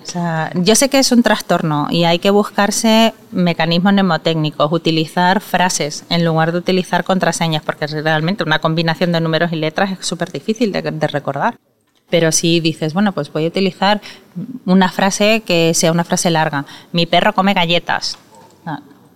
yo 0.54 0.74
sé 0.74 0.90
que 0.90 0.98
es 0.98 1.12
un 1.12 1.22
trastorno 1.22 1.86
y 1.90 2.04
hay 2.04 2.18
que 2.18 2.30
buscarse 2.30 3.14
mecanismos 3.30 3.94
mnemotécnicos, 3.94 4.70
utilizar 4.70 5.40
frases 5.40 6.04
en 6.10 6.24
lugar 6.26 6.52
de 6.52 6.58
utilizar 6.58 7.04
contraseñas, 7.04 7.62
porque 7.62 7.86
realmente 7.86 8.44
una 8.44 8.58
combinación 8.58 9.12
de 9.12 9.20
números 9.20 9.50
y 9.52 9.56
letras 9.56 9.92
es 9.98 10.06
súper 10.06 10.30
difícil 10.30 10.72
de, 10.72 11.06
recordar. 11.08 11.56
Pero 12.10 12.32
si 12.32 12.60
dices, 12.60 12.92
bueno, 12.92 13.12
pues 13.12 13.32
voy 13.32 13.46
a 13.46 13.48
utilizar 13.48 14.00
una 14.66 14.90
frase 14.90 15.42
que 15.46 15.72
sea 15.74 15.90
una 15.90 16.04
frase 16.04 16.30
larga. 16.30 16.66
Mi 16.92 17.06
perro 17.06 17.32
come 17.32 17.54
galletas. 17.54 18.18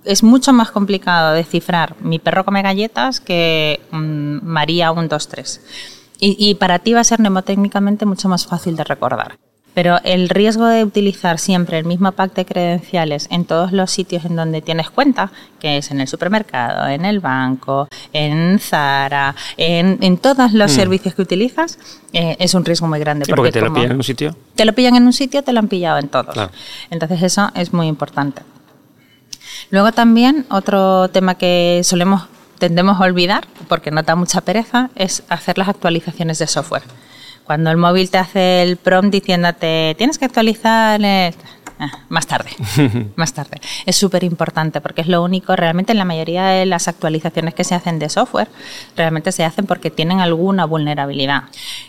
Es 0.05 0.23
mucho 0.23 0.52
más 0.52 0.71
complicado 0.71 1.33
descifrar 1.33 1.95
mi 2.00 2.19
perro 2.19 2.45
come 2.45 2.62
galletas 2.62 3.21
que 3.21 3.81
mm, 3.90 4.38
María 4.43 4.90
123. 4.93 5.61
Y, 6.19 6.37
y 6.38 6.55
para 6.55 6.78
ti 6.78 6.93
va 6.93 7.00
a 7.00 7.05
ser 7.05 7.21
mnemotécnicamente 7.21 8.07
mucho 8.07 8.28
más 8.28 8.47
fácil 8.47 8.75
de 8.76 8.85
recordar. 8.85 9.37
Pero 9.75 9.99
el 10.05 10.29
riesgo 10.29 10.67
de 10.67 10.85
utilizar 10.85 11.38
siempre 11.38 11.79
el 11.79 11.85
mismo 11.85 12.12
pack 12.12 12.35
de 12.35 12.45
credenciales 12.45 13.26
en 13.31 13.45
todos 13.45 13.73
los 13.73 13.91
sitios 13.91 14.25
en 14.25 14.37
donde 14.37 14.61
tienes 14.61 14.91
cuenta, 14.91 15.33
que 15.61 15.79
es 15.79 15.91
en 15.91 16.00
el 16.00 16.09
supermercado, 16.09 16.88
en 16.88 17.05
el 17.05 17.21
banco, 17.21 17.88
en 18.12 18.59
Zara, 18.59 19.35
en, 19.57 20.19
todos 20.19 20.52
los 20.52 20.73
mm. 20.73 20.75
servicios 20.75 21.14
que 21.14 21.23
utilizas, 21.23 21.79
eh, 22.12 22.37
es 22.38 22.55
un 22.55 22.64
riesgo 22.64 22.87
muy 22.87 22.99
grande. 23.00 23.25
porque, 23.26 23.52
te 23.52 23.61
lo 23.61 23.73
pillan 23.73 23.93
en 23.93 23.97
un 23.97 24.02
sitio. 24.02 24.37
Te 24.55 24.64
lo 24.64 24.73
pillan 24.75 24.97
en 24.97 25.07
un 25.07 25.12
sitio, 25.12 25.43
te 25.43 25.52
lo 25.52 25.61
han 25.61 25.69
pillado 25.69 25.99
en 25.99 26.09
todos. 26.09 26.37
Entonces 26.91 27.23
eso 27.23 27.50
es 27.55 27.73
muy 27.73 27.87
importante. 27.87 28.43
Luego 29.71 29.93
también 29.93 30.45
otro 30.50 31.09
tema 31.09 31.37
que 31.37 31.81
solemos 31.83 32.25
tendemos 32.59 33.00
a 33.00 33.05
olvidar, 33.05 33.49
porque 33.67 33.91
no 33.91 34.05
da 34.05 34.14
mucha 34.14 34.41
pereza, 34.41 34.91
es 34.95 35.25
hacer 35.29 35.59
las 35.59 35.69
actualizaciones 35.69 36.38
de 36.38 36.47
software. 36.47 36.85
Cuando 37.45 37.71
el 37.71 37.77
móvil 37.77 38.11
te 38.11 38.19
hace 38.19 38.63
el 38.63 38.77
prompt 38.77 39.13
diciéndote, 39.13 39.95
tienes 39.99 40.19
que 40.19 40.25
actualizar... 40.25 41.01
Ah, 41.79 41.91
más 42.09 42.29
tarde, 42.29 42.51
más 43.17 43.33
tarde. 43.33 43.61
Es 43.87 43.97
súper 43.97 44.23
importante 44.23 44.81
porque 44.81 45.01
es 45.01 45.09
lo 45.09 45.21
único, 45.21 45.57
realmente 45.57 45.91
en 45.91 45.99
la 45.99 46.05
mayoría 46.05 46.45
de 46.47 46.65
las 46.65 46.87
actualizaciones 46.87 47.55
que 47.55 47.65
se 47.65 47.75
hacen 47.75 47.99
de 47.99 48.09
software, 48.09 48.47
realmente 48.97 49.33
se 49.33 49.43
hacen 49.43 49.67
porque 49.67 49.91
tienen 49.91 50.21
alguna 50.21 50.65
vulnerabilidad. 50.65 51.45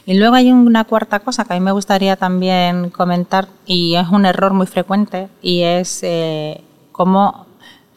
Y 0.08 0.16
luego 0.16 0.34
hay 0.34 0.52
una 0.52 0.86
cuarta 0.86 1.20
cosa 1.20 1.46
que 1.46 1.54
a 1.54 1.60
mí 1.60 1.64
me 1.64 1.72
gustaría 1.74 2.16
también 2.16 2.90
comentar 2.90 3.50
y 3.68 3.94
es 3.96 4.08
un 4.08 4.26
error 4.26 4.54
muy 4.54 4.66
frecuente 4.66 5.28
y 5.44 5.62
es 5.62 6.00
eh, 6.02 6.62
cómo 6.92 7.46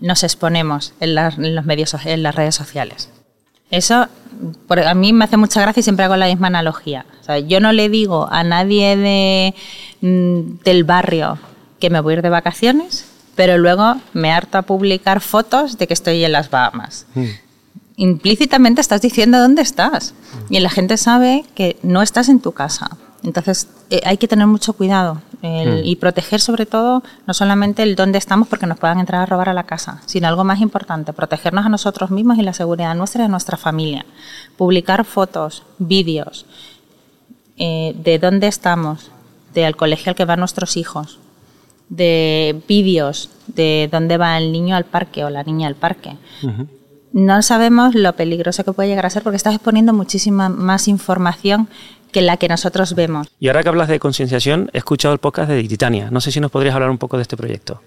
nos 0.01 0.23
exponemos 0.23 0.93
en, 1.01 1.15
los 1.15 1.65
medios, 1.65 1.97
en 2.05 2.23
las 2.23 2.35
redes 2.35 2.55
sociales. 2.55 3.11
Eso 3.71 4.09
a 4.87 4.95
mí 4.95 5.13
me 5.13 5.25
hace 5.25 5.37
mucha 5.37 5.61
gracia 5.61 5.81
y 5.81 5.83
siempre 5.83 6.05
hago 6.05 6.17
la 6.17 6.27
misma 6.27 6.49
analogía. 6.49 7.07
yo 7.47 7.61
no 7.61 7.73
le 7.73 7.89
digo 7.89 8.29
a 8.31 8.45
nadie 8.45 8.97
de, 8.97 9.55
mm, 10.01 10.63
del 10.65 10.85
barrio 10.85 11.39
que 11.81 11.91
me 11.91 12.01
voy 12.01 12.15
a 12.15 12.17
ir 12.17 12.23
de 12.23 12.31
vacaciones, 12.31 13.07
pero 13.35 13.59
luego 13.59 13.97
me 14.13 14.33
harto 14.33 14.59
a 14.59 14.63
publicar 14.63 15.21
fotos 15.21 15.79
de 15.79 15.87
que 15.87 15.95
estoy 15.95 16.25
en 16.25 16.33
las 16.33 16.51
Bahamas. 16.51 17.07
Mm. 17.15 17.25
Implícitamente 17.99 18.81
estás 18.81 19.01
diciendo 19.01 19.39
dónde 19.39 19.63
estás 19.63 20.15
y 20.51 20.61
la 20.61 20.69
gente 20.69 20.97
sabe 20.97 21.45
que 21.55 21.79
no 21.83 22.03
estás 22.03 22.29
en 22.29 22.41
tu 22.41 22.53
casa. 22.53 22.91
Entonces 23.27 23.69
eh, 23.91 24.01
hay 24.05 24.17
que 24.17 24.29
tener 24.29 24.47
mucho 24.47 24.73
cuidado 24.73 25.21
mm. 25.43 25.85
y 25.85 25.97
proteger 25.97 26.41
sobre 26.41 26.65
todo 26.65 27.03
no 27.27 27.35
solamente 27.35 27.83
el 27.83 27.97
dónde 27.97 28.19
estamos 28.19 28.49
porque 28.49 28.67
nos 28.67 28.79
puedan 28.79 29.01
entrar 29.01 29.21
a 29.21 29.27
robar 29.27 29.49
a 29.49 29.55
la 29.55 29.65
casa, 29.65 30.01
sino 30.07 30.29
algo 30.29 30.45
más 30.45 30.61
importante, 30.61 31.13
protegernos 31.13 31.67
a 31.67 31.69
nosotros 31.69 32.11
mismos 32.11 32.39
y 32.39 32.43
la 32.43 32.53
seguridad 32.53 32.95
nuestra 32.95 33.23
y 33.23 33.25
de 33.25 33.29
nuestra 33.29 33.57
familia. 33.57 34.07
Publicar 34.57 35.05
fotos, 35.05 35.65
vídeos 35.79 36.47
eh, 37.59 37.95
de 37.97 38.19
dónde 38.19 38.47
estamos, 38.47 39.11
del 39.53 39.77
colegio 39.77 40.11
al 40.11 40.17
que 40.17 40.25
van 40.25 40.39
nuestros 40.39 40.77
hijos, 40.77 41.19
de 41.89 42.63
vídeos 42.69 43.31
de 43.49 43.89
dónde 43.91 44.19
va 44.19 44.39
el 44.39 44.53
niño 44.53 44.77
al 44.77 44.85
parque 44.85 45.25
o 45.25 45.31
la 45.31 45.43
niña 45.43 45.69
al 45.69 45.75
parque. 45.75 46.17
No 47.13 47.41
sabemos 47.43 47.95
lo 47.95 48.13
peligroso 48.15 48.65
que 48.65 48.73
puede 48.73 48.89
llegar 48.89 49.07
a 49.07 49.11
ser 49.11 49.23
porque 49.23 49.37
estás 49.37 49.55
exponiendo 49.55 49.93
muchísima 49.93 50.49
más 50.49 50.89
información 50.89 51.69
que 52.13 52.23
la 52.23 52.37
que 52.37 52.49
nosotros 52.49 52.95
vemos. 52.95 53.29
Y 53.41 53.49
ahora 53.49 53.63
que 53.63 53.69
hablas 53.69 53.89
de 53.89 53.99
concienciación, 53.99 54.71
he 54.73 54.79
escuchado 54.79 55.15
el 55.15 55.21
podcast 55.21 55.51
de 55.51 55.63
Titania. 55.65 56.09
No 56.11 56.21
sé 56.21 56.33
si 56.33 56.41
nos 56.41 56.51
podrías 56.51 56.75
hablar 56.75 56.91
un 56.91 56.99
poco 56.99 57.17
de 57.17 57.23
este 57.23 57.37
proyecto. 57.37 57.81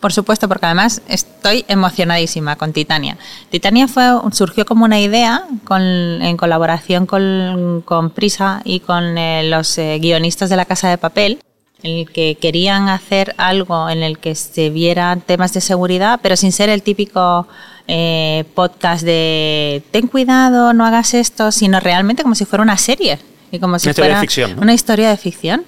Por 0.00 0.14
supuesto, 0.14 0.48
porque 0.48 0.64
además 0.64 1.02
estoy 1.08 1.66
emocionadísima 1.68 2.56
con 2.56 2.72
Titania. 2.72 3.18
Titania 3.50 3.86
fue, 3.86 4.04
surgió 4.32 4.64
como 4.64 4.86
una 4.86 4.98
idea 4.98 5.44
en 5.70 6.36
colaboración 6.38 7.04
con, 7.04 8.10
Prisa 8.14 8.62
y 8.64 8.80
con 8.80 9.18
eh, 9.18 9.42
los 9.44 9.76
eh, 9.76 9.98
guionistas 10.00 10.48
de 10.48 10.56
la 10.56 10.64
Casa 10.64 10.88
de 10.88 10.96
Papel, 10.96 11.40
en 11.82 11.98
el 11.98 12.10
que 12.10 12.38
querían 12.40 12.88
hacer 12.88 13.34
algo 13.36 13.90
en 13.90 14.02
el 14.02 14.18
que 14.18 14.34
se 14.34 14.70
vieran 14.70 15.20
temas 15.20 15.52
de 15.52 15.60
seguridad, 15.60 16.20
pero 16.22 16.34
sin 16.34 16.52
ser 16.52 16.70
el 16.70 16.82
típico 16.82 17.46
eh, 17.86 18.44
podcast 18.54 19.04
de 19.04 19.82
ten 19.90 20.06
cuidado, 20.06 20.72
no 20.72 20.86
hagas 20.86 21.12
esto, 21.12 21.52
sino 21.52 21.78
realmente 21.78 22.22
como 22.22 22.34
si 22.34 22.46
fuera 22.46 22.62
una 22.62 22.78
serie 22.78 23.18
y 23.50 23.58
como 23.58 23.78
si 23.78 23.92
fuera 23.92 24.22
una 24.58 24.72
historia 24.72 25.10
de 25.10 25.16
ficción. 25.16 25.64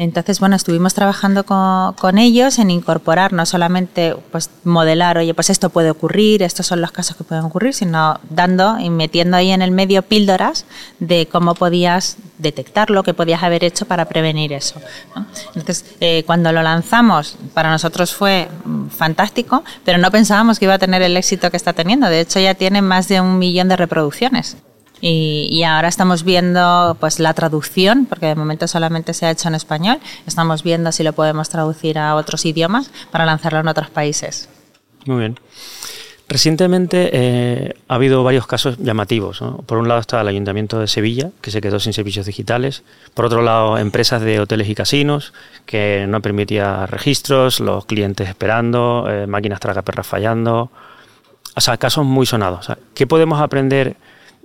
Entonces, 0.00 0.40
bueno, 0.40 0.56
estuvimos 0.56 0.94
trabajando 0.94 1.44
con, 1.44 2.16
ellos 2.16 2.58
en 2.58 2.70
incorporar, 2.70 3.34
no 3.34 3.44
solamente 3.44 4.16
pues 4.32 4.48
modelar, 4.64 5.18
oye, 5.18 5.34
pues 5.34 5.50
esto 5.50 5.68
puede 5.68 5.90
ocurrir, 5.90 6.42
estos 6.42 6.66
son 6.66 6.80
los 6.80 6.90
casos 6.90 7.18
que 7.18 7.24
pueden 7.24 7.44
ocurrir, 7.44 7.74
sino 7.74 8.18
dando 8.30 8.78
y 8.78 8.88
metiendo 8.88 9.36
ahí 9.36 9.50
en 9.50 9.60
el 9.60 9.72
medio 9.72 10.00
píldoras 10.00 10.64
de 11.00 11.28
cómo 11.30 11.54
podías 11.54 12.16
detectarlo, 12.38 13.02
qué 13.02 13.12
podías 13.12 13.42
haber 13.42 13.62
hecho 13.62 13.84
para 13.84 14.06
prevenir 14.06 14.54
eso. 14.54 14.80
Entonces, 15.48 15.84
eh, 16.00 16.22
cuando 16.24 16.50
lo 16.50 16.62
lanzamos, 16.62 17.36
para 17.52 17.70
nosotros 17.70 18.14
fue 18.14 18.48
mm, 18.64 18.86
fantástico, 18.88 19.64
pero 19.84 19.98
no 19.98 20.10
pensábamos 20.10 20.58
que 20.58 20.64
iba 20.64 20.72
a 20.72 20.78
tener 20.78 21.02
el 21.02 21.14
éxito 21.14 21.50
que 21.50 21.58
está 21.58 21.74
teniendo. 21.74 22.08
De 22.08 22.20
hecho, 22.20 22.40
ya 22.40 22.54
tiene 22.54 22.80
más 22.80 23.06
de 23.08 23.20
un 23.20 23.38
millón 23.38 23.68
de 23.68 23.76
reproducciones. 23.76 24.56
Y, 25.00 25.62
ahora 25.62 25.88
estamos 25.88 26.24
viendo 26.24 26.96
pues 27.00 27.18
la 27.20 27.32
traducción, 27.34 28.06
porque 28.06 28.26
de 28.26 28.34
momento 28.34 28.66
solamente 28.68 29.14
se 29.14 29.26
ha 29.26 29.30
hecho 29.30 29.48
en 29.48 29.54
español. 29.54 29.98
Estamos 30.26 30.62
viendo 30.62 30.92
si 30.92 31.02
lo 31.02 31.12
podemos 31.12 31.48
traducir 31.48 31.98
a 31.98 32.14
otros 32.16 32.44
idiomas 32.44 32.90
para 33.10 33.24
lanzarlo 33.24 33.60
en 33.60 33.68
otros 33.68 33.90
países. 33.90 34.48
Muy 35.06 35.18
bien. 35.18 35.38
Recientemente 36.30 37.10
eh, 37.12 37.74
ha 37.88 37.96
habido 37.96 38.22
varios 38.22 38.46
casos 38.46 38.78
llamativos. 38.78 39.42
Por 39.66 39.78
un 39.78 39.88
lado 39.88 40.00
está 40.00 40.20
el 40.20 40.28
Ayuntamiento 40.28 40.78
de 40.78 40.86
Sevilla, 40.86 41.30
que 41.40 41.50
se 41.50 41.60
quedó 41.60 41.80
sin 41.80 41.92
servicios 41.92 42.24
digitales. 42.24 42.84
Por 43.14 43.24
otro 43.24 43.42
lado, 43.42 43.78
empresas 43.78 44.22
de 44.22 44.38
hoteles 44.38 44.68
y 44.68 44.76
casinos, 44.76 45.32
que 45.66 46.04
no 46.08 46.22
permitía 46.22 46.86
registros, 46.86 47.58
los 47.58 47.84
clientes 47.84 48.28
esperando, 48.28 49.06
eh, 49.10 49.26
máquinas 49.26 49.58
tragaperras 49.58 50.06
fallando. 50.06 50.70
O 51.56 51.60
sea, 51.60 51.78
casos 51.78 52.04
muy 52.04 52.26
sonados. 52.26 52.68
¿Qué 52.94 53.08
podemos 53.08 53.40
aprender 53.40 53.96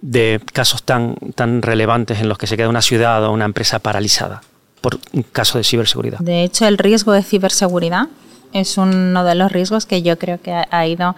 de 0.05 0.39
casos 0.53 0.83
tan, 0.83 1.15
tan 1.33 1.63
relevantes 1.63 2.19
en 2.19 2.29
los 2.29 2.37
que 2.37 2.45
se 2.45 2.55
queda 2.55 2.69
una 2.69 2.81
ciudad 2.81 3.25
o 3.25 3.31
una 3.31 3.45
empresa 3.45 3.79
paralizada 3.79 4.41
por 4.81 4.99
un 5.13 5.23
caso 5.23 5.57
de 5.57 5.63
ciberseguridad. 5.63 6.19
De 6.19 6.43
hecho, 6.43 6.67
el 6.67 6.77
riesgo 6.77 7.11
de 7.11 7.23
ciberseguridad 7.23 8.07
es 8.53 8.77
uno 8.77 9.23
de 9.23 9.33
los 9.33 9.51
riesgos 9.51 9.87
que 9.87 10.03
yo 10.03 10.19
creo 10.19 10.39
que 10.39 10.53
ha 10.69 10.87
ido 10.87 11.15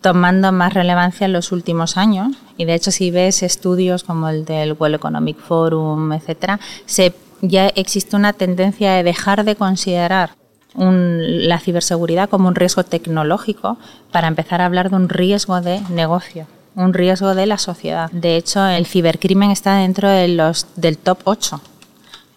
tomando 0.00 0.50
más 0.50 0.74
relevancia 0.74 1.26
en 1.26 1.32
los 1.32 1.52
últimos 1.52 1.96
años. 1.96 2.36
Y 2.56 2.64
de 2.64 2.74
hecho, 2.74 2.90
si 2.90 3.12
ves 3.12 3.44
estudios 3.44 4.02
como 4.02 4.28
el 4.28 4.44
del 4.44 4.72
World 4.72 4.96
Economic 4.96 5.38
Forum, 5.38 6.12
etcétera, 6.12 6.58
se, 6.86 7.14
ya 7.40 7.68
existe 7.68 8.16
una 8.16 8.32
tendencia 8.32 8.94
de 8.94 9.04
dejar 9.04 9.44
de 9.44 9.54
considerar 9.54 10.30
la 10.76 11.60
ciberseguridad 11.60 12.28
como 12.28 12.48
un 12.48 12.56
riesgo 12.56 12.82
tecnológico 12.82 13.78
para 14.10 14.26
empezar 14.26 14.60
a 14.60 14.66
hablar 14.66 14.90
de 14.90 14.96
un 14.96 15.08
riesgo 15.08 15.60
de 15.60 15.80
negocio 15.88 16.48
un 16.76 16.94
riesgo 16.94 17.34
de 17.34 17.46
la 17.46 17.58
sociedad. 17.58 18.10
De 18.12 18.36
hecho, 18.36 18.64
el 18.66 18.86
cibercrimen 18.86 19.50
está 19.50 19.76
dentro 19.76 20.08
de 20.08 20.28
los, 20.28 20.66
del 20.76 20.98
top 20.98 21.18
8. 21.24 21.60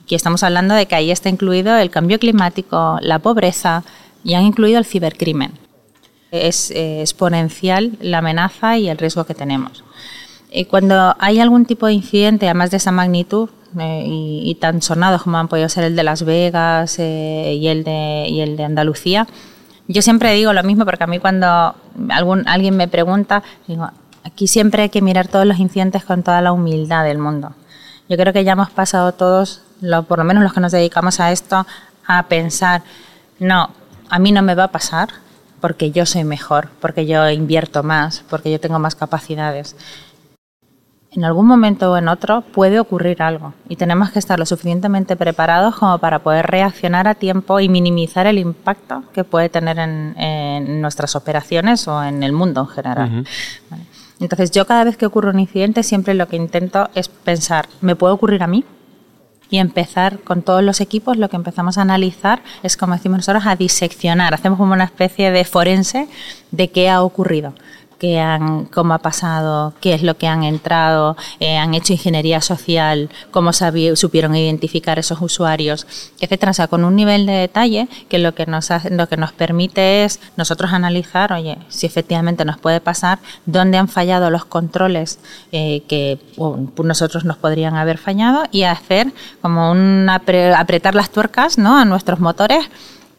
Aquí 0.04 0.16
estamos 0.16 0.44
hablando 0.44 0.74
de 0.74 0.86
que 0.86 0.96
ahí 0.96 1.12
está 1.12 1.30
incluido 1.30 1.76
el 1.76 1.90
cambio 1.90 2.20
climático, 2.20 2.98
la 3.02 3.20
pobreza 3.20 3.84
y 4.24 4.36
han 4.36 4.44
incluido 4.44 4.78
el 4.80 4.86
cibercrimen. 4.86 5.52
Es 6.32 6.72
eh, 6.72 7.02
exponencial 7.02 7.98
la 8.02 8.20
amenaza 8.20 8.78
y 8.78 8.90
el 8.90 8.98
riesgo 8.98 9.26
que 9.26 9.34
tenemos. 9.34 9.84
Y 10.52 10.66
cuando 10.66 11.16
hay 11.20 11.40
algún 11.40 11.66
tipo 11.66 11.88
de 11.88 11.94
incidente, 11.94 12.46
además 12.46 12.72
de 12.72 12.78
esa 12.78 12.92
magnitud, 12.92 13.50
eh, 13.78 14.06
y, 14.08 14.56
tan 14.56 14.82
sonados 14.82 15.24
como 15.24 15.38
han 15.38 15.50
podido 15.50 15.68
ser 15.68 15.84
el 15.84 15.96
de 15.96 16.04
Las 16.04 16.24
Vegas 16.24 16.96
eh, 17.00 17.58
y, 17.60 17.68
el 17.68 17.84
de, 17.84 18.64
Andalucía, 18.64 19.28
yo 19.90 20.02
siempre 20.02 20.34
digo 20.34 20.54
lo 20.54 20.64
mismo 20.64 20.86
porque 20.86 21.04
a 21.04 21.08
mí 21.08 21.20
cuando 21.20 21.76
alguien 22.46 22.78
me 22.78 22.88
pregunta, 22.88 23.44
digo, 23.68 23.90
Aquí 24.28 24.46
siempre 24.46 24.84
hay 24.84 24.90
que 24.90 25.02
mirar 25.02 25.30
todos 25.30 25.46
los 25.46 25.58
incidentes 25.58 26.04
con 26.04 26.22
toda 26.22 26.42
la 26.42 26.52
humildad 26.52 27.06
del 27.06 27.18
mundo. 27.18 27.54
Yo 28.10 28.18
creo 28.18 28.34
que 28.34 28.44
ya 28.44 28.52
hemos 28.52 28.70
pasado 28.70 29.14
todos, 29.14 29.62
por 30.06 30.18
lo 30.18 30.26
menos 30.26 30.44
los 30.44 30.52
que 30.52 30.60
nos 30.60 30.74
dedicamos 30.74 31.22
a 31.22 31.32
esto, 31.32 31.66
a 32.06 32.24
pensar, 32.24 32.84
no, 33.40 33.70
a 34.10 34.20
mí 34.20 34.34
no 34.34 34.42
me 34.42 34.54
va 34.54 34.66
a 34.66 34.72
pasar 34.72 35.08
porque 35.62 35.92
yo 35.92 36.06
soy 36.06 36.26
mejor, 36.26 36.68
porque 36.82 37.06
yo 37.06 37.30
invierto 37.30 37.84
más, 37.84 38.26
porque 38.30 38.52
yo 38.52 38.60
tengo 38.60 38.80
más 38.80 38.96
capacidades. 38.96 39.78
En 41.12 41.24
algún 41.24 41.48
momento 41.48 41.94
o 41.94 41.98
en 41.98 42.10
otro 42.10 42.42
puede 42.42 42.82
ocurrir 42.82 43.24
algo 43.24 43.54
y 43.70 43.78
tenemos 43.78 44.12
que 44.12 44.20
estar 44.20 44.38
lo 44.38 44.46
suficientemente 44.46 45.16
preparados 45.16 45.78
como 45.78 46.00
para 46.00 46.20
poder 46.20 46.48
reaccionar 46.48 47.08
a 47.08 47.16
tiempo 47.16 47.62
y 47.62 47.70
minimizar 47.70 48.28
el 48.28 48.40
impacto 48.40 49.04
que 49.14 49.24
puede 49.24 49.48
tener 49.48 49.80
en, 49.80 50.82
nuestras 50.82 51.16
operaciones 51.16 51.88
o 51.88 52.04
en 52.04 52.24
el 52.24 52.34
mundo 52.34 52.62
en 52.62 52.68
general. 52.68 53.26
Entonces 54.20 54.52
yo 54.52 54.66
cada 54.66 54.84
vez 54.84 54.98
que 54.98 55.06
ocurre 55.06 55.30
un 55.30 55.40
incidente 55.40 55.84
siempre 55.84 56.14
lo 56.14 56.28
que 56.28 56.36
intento 56.36 56.90
es 56.96 57.08
pensar, 57.08 57.68
¿me 57.82 57.96
puede 57.96 58.14
ocurrir 58.14 58.44
a 58.44 58.48
mí? 58.48 58.66
Y 59.50 59.60
empezar 59.60 60.20
con 60.20 60.42
todos 60.42 60.62
los 60.62 60.82
equipos, 60.82 61.18
lo 61.18 61.30
que 61.30 61.38
empezamos 61.38 61.78
a 61.78 61.82
analizar 61.82 62.42
es, 62.64 62.76
como 62.76 62.94
decimos 62.94 63.20
nosotros, 63.20 63.46
a 63.46 63.56
diseccionar. 63.56 64.34
Hacemos 64.34 64.58
como 64.58 64.74
una 64.74 64.84
especie 64.84 65.32
de 65.32 65.46
forense 65.46 66.10
de 66.52 66.70
qué 66.70 66.90
ha 66.90 67.02
ocurrido 67.02 67.54
qué 68.00 68.20
han, 68.20 68.66
cómo 68.66 68.94
ha 68.94 69.00
pasado, 69.00 69.74
qué 69.82 69.94
es 69.94 70.04
lo 70.04 70.18
que 70.18 70.28
han 70.28 70.44
entrado, 70.44 71.18
eh, 71.40 71.58
han 71.58 71.74
hecho 71.74 71.94
ingeniería 71.94 72.42
social, 72.42 73.10
cómo 73.32 73.52
supieron 73.54 74.36
identificar 74.36 75.00
esos 75.00 75.22
usuarios, 75.22 75.88
etcétera. 76.20 76.52
O 76.52 76.54
sea, 76.54 76.68
con 76.68 76.84
un 76.84 76.96
nivel 76.96 77.26
de 77.26 77.34
detalle 77.34 77.88
que 78.10 78.20
lo 78.20 78.36
que 78.36 78.46
nos 78.46 78.70
lo 78.90 79.08
que 79.08 79.18
nos 79.18 79.32
permite 79.32 80.04
es 80.04 80.20
nosotros 80.36 80.74
analizar, 80.74 81.34
oye, 81.34 81.58
si 81.70 81.86
efectivamente 81.86 82.46
nos 82.46 82.58
puede 82.58 82.82
pasar, 82.82 83.20
dónde 83.46 83.78
han 83.78 83.88
fallado 83.88 84.30
los 84.30 84.46
controles 84.46 85.20
eh, 85.52 85.84
que 85.88 86.20
nosotros 86.84 87.26
nos 87.26 87.38
podrían 87.38 87.76
haber 87.76 87.98
fallado 87.98 88.44
y 88.52 88.64
hacer 88.64 89.12
como 89.42 89.72
un 89.72 90.10
apretar 90.10 90.96
las 90.96 91.10
tuercas, 91.10 91.58
¿no? 91.58 91.78
A 91.78 91.86
nuestros 91.86 92.20
motores 92.20 92.70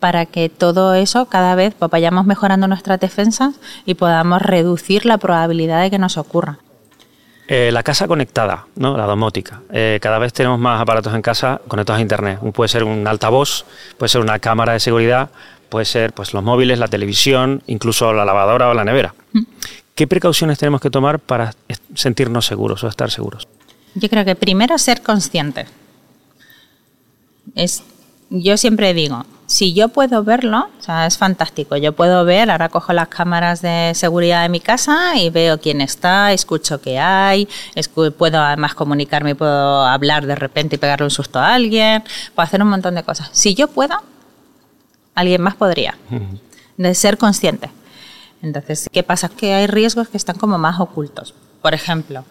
para 0.01 0.27
que 0.27 0.49
todo 0.49 0.95
eso 0.95 1.27
cada 1.27 1.55
vez 1.55 1.75
vayamos 1.79 2.27
mejorando 2.27 2.69
nuestras 2.69 3.01
defensas 3.01 3.55
y 3.85 3.95
podamos 3.95 4.43
reducir 4.43 5.07
la 5.07 5.19
probabilidad 5.19 5.83
de 5.83 5.91
que 5.91 5.99
nos 5.99 6.17
ocurra. 6.17 6.59
Eh, 7.49 7.71
la 7.73 7.83
casa 7.83 8.07
conectada, 8.07 8.67
¿no? 8.77 8.97
la 8.99 9.07
domótica. 9.07 9.63
Eh, 9.73 9.99
cada 10.03 10.19
vez 10.19 10.35
tenemos 10.35 10.59
más 10.59 10.81
aparatos 10.81 11.15
en 11.15 11.23
casa 11.23 11.61
conectados 11.67 11.99
a 11.99 12.03
Internet. 12.03 12.41
Puede 12.53 12.69
ser 12.69 12.85
un 12.85 13.07
altavoz, 13.07 13.65
puede 13.97 14.11
ser 14.11 14.21
una 14.21 14.39
cámara 14.39 14.75
de 14.75 14.81
seguridad, 14.81 15.31
puede 15.71 15.87
ser 15.87 16.13
pues, 16.13 16.35
los 16.35 16.43
móviles, 16.43 16.79
la 16.79 16.89
televisión, 16.89 17.63
incluso 17.67 18.13
la 18.13 18.27
lavadora 18.27 18.69
o 18.69 18.75
la 18.75 18.85
nevera. 18.85 19.15
Mm. 19.33 19.45
¿Qué 19.95 20.07
precauciones 20.07 20.59
tenemos 20.59 20.83
que 20.83 20.91
tomar 20.91 21.19
para 21.19 21.55
sentirnos 21.95 22.45
seguros 22.45 22.85
o 22.85 22.89
estar 22.89 23.11
seguros? 23.11 23.49
Yo 23.95 24.11
creo 24.11 24.27
que 24.27 24.35
primero 24.35 24.77
ser 24.77 25.03
consciente. 25.03 25.67
Es, 27.55 27.83
yo 28.29 28.59
siempre 28.59 28.93
digo, 28.93 29.25
si 29.49 29.73
yo 29.73 29.89
puedo 29.89 30.23
verlo, 30.25 30.69
o 30.79 30.83
sea, 30.83 31.07
es 31.07 31.17
fantástico. 31.17 31.75
Yo 31.79 31.95
puedo 31.95 32.27
ver, 32.27 32.51
ahora 32.51 32.69
cojo 32.69 32.93
las 32.93 33.09
cámaras 33.09 33.63
de 33.63 33.93
seguridad 33.95 34.43
de 34.43 34.51
mi 34.51 34.61
casa 34.61 35.17
y 35.17 35.31
veo 35.31 35.59
quién 35.59 35.81
está, 35.81 36.35
escucho 36.35 36.83
qué 36.83 36.99
hay, 36.99 37.49
puedo 38.19 38.43
además 38.43 38.75
comunicarme, 38.75 39.35
puedo 39.35 39.87
hablar 39.87 40.27
de 40.27 40.35
repente 40.35 40.77
y 40.77 40.79
pegarle 40.79 41.05
un 41.05 41.11
susto 41.11 41.39
a 41.39 41.55
alguien, 41.55 42.05
puedo 42.35 42.45
hacer 42.45 42.63
un 42.63 42.69
montón 42.69 42.95
de 42.95 43.03
cosas. 43.03 43.31
Si 43.33 43.55
yo 43.55 43.69
puedo, 43.69 43.97
alguien 45.15 45.41
más 45.41 45.55
podría. 45.55 45.97
De 46.77 46.95
ser 46.95 47.17
consciente. 47.17 47.71
Entonces, 48.43 48.91
¿qué 48.93 49.03
pasa? 49.03 49.31
Que 49.31 49.55
hay 49.55 49.67
riesgos 49.67 50.09
que 50.09 50.19
están 50.19 50.37
como 50.37 50.59
más 50.59 50.79
ocultos. 50.79 51.33
Por 51.63 51.73
ejemplo, 51.73 52.27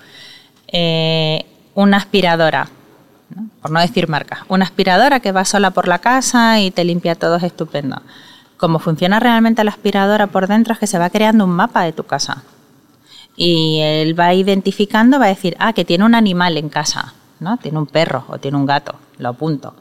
eh, 0.68 1.48
una 1.74 1.98
aspiradora 1.98 2.70
por 3.62 3.72
no 3.72 3.80
decir 3.80 4.08
marca, 4.08 4.46
una 4.48 4.66
aspiradora 4.66 5.20
que 5.20 5.32
va 5.32 5.46
sola 5.46 5.72
por 5.72 5.88
la 5.88 6.00
casa 6.00 6.60
y 6.60 6.72
te 6.72 6.84
limpia 6.84 7.16
todo 7.16 7.36
es 7.38 7.44
estupendo. 7.44 8.02
Cómo 8.58 8.80
funciona 8.80 9.20
realmente 9.20 9.64
la 9.64 9.72
aspiradora 9.72 10.28
por 10.28 10.48
dentro 10.48 10.74
es 10.74 10.80
que 10.80 10.88
se 10.88 10.98
va 10.98 11.10
creando 11.10 11.46
un 11.46 11.52
mapa 11.52 11.84
de 11.84 11.94
tu 11.94 12.04
casa. 12.04 12.44
Y 13.36 13.80
él 13.82 14.20
va 14.20 14.34
identificando, 14.34 15.20
va 15.20 15.26
a 15.26 15.30
decir, 15.30 15.56
ah, 15.60 15.74
que 15.74 15.86
tiene 15.86 16.06
un 16.06 16.16
animal 16.16 16.58
en 16.58 16.70
casa, 16.70 17.14
¿no? 17.40 17.58
Tiene 17.58 17.78
un 17.78 17.86
perro 17.86 18.26
o 18.30 18.40
tiene 18.40 18.58
un 18.58 18.66
gato, 18.66 18.96
lo 19.20 19.30
apunto. 19.30 19.76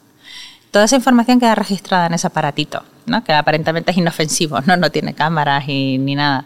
Toda 0.70 0.84
esa 0.84 0.96
información 0.96 1.40
queda 1.40 1.54
registrada 1.54 2.06
en 2.06 2.14
ese 2.14 2.26
aparatito, 2.26 2.82
¿no? 3.06 3.24
que 3.24 3.32
aparentemente 3.32 3.92
es 3.92 3.96
inofensivo, 3.96 4.60
no, 4.66 4.76
no 4.76 4.90
tiene 4.90 5.14
cámaras 5.14 5.64
y, 5.68 5.96
ni 5.96 6.14
nada. 6.14 6.44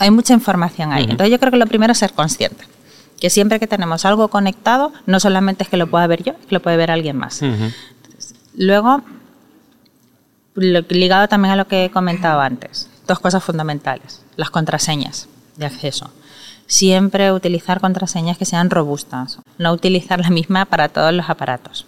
Hay 0.00 0.10
mucha 0.10 0.34
información 0.34 0.92
ahí. 0.92 1.04
Entonces 1.04 1.30
yo 1.30 1.38
creo 1.38 1.52
que 1.52 1.58
lo 1.58 1.66
primero 1.66 1.92
es 1.92 1.98
ser 1.98 2.12
consciente 2.12 2.64
que 3.20 3.30
siempre 3.30 3.60
que 3.60 3.66
tenemos 3.66 4.04
algo 4.04 4.28
conectado, 4.28 4.92
no 5.06 5.20
solamente 5.20 5.62
es 5.62 5.68
que 5.68 5.76
lo 5.76 5.88
pueda 5.88 6.06
ver 6.06 6.24
yo, 6.24 6.32
es 6.32 6.46
que 6.46 6.54
lo 6.54 6.62
puede 6.62 6.76
ver 6.76 6.90
alguien 6.90 7.16
más. 7.16 7.40
luego, 8.56 9.02
ligado 10.54 11.28
también 11.28 11.52
a 11.52 11.56
lo 11.56 11.68
que 11.68 11.84
he 11.84 11.90
comentado 11.90 12.40
antes, 12.40 12.88
dos 13.06 13.20
cosas 13.20 13.44
fundamentales. 13.44 14.22
Las 14.36 14.50
contraseñas 14.50 15.28
de 15.56 15.66
acceso. 15.66 16.10
Siempre 16.66 17.32
utilizar 17.32 17.80
contraseñas 17.80 18.38
que 18.38 18.44
sean 18.44 18.70
robustas, 18.70 19.38
no 19.58 19.72
utilizar 19.72 20.20
la 20.20 20.30
misma 20.30 20.64
para 20.64 20.88
todos 20.88 21.12
los 21.12 21.28
aparatos. 21.28 21.86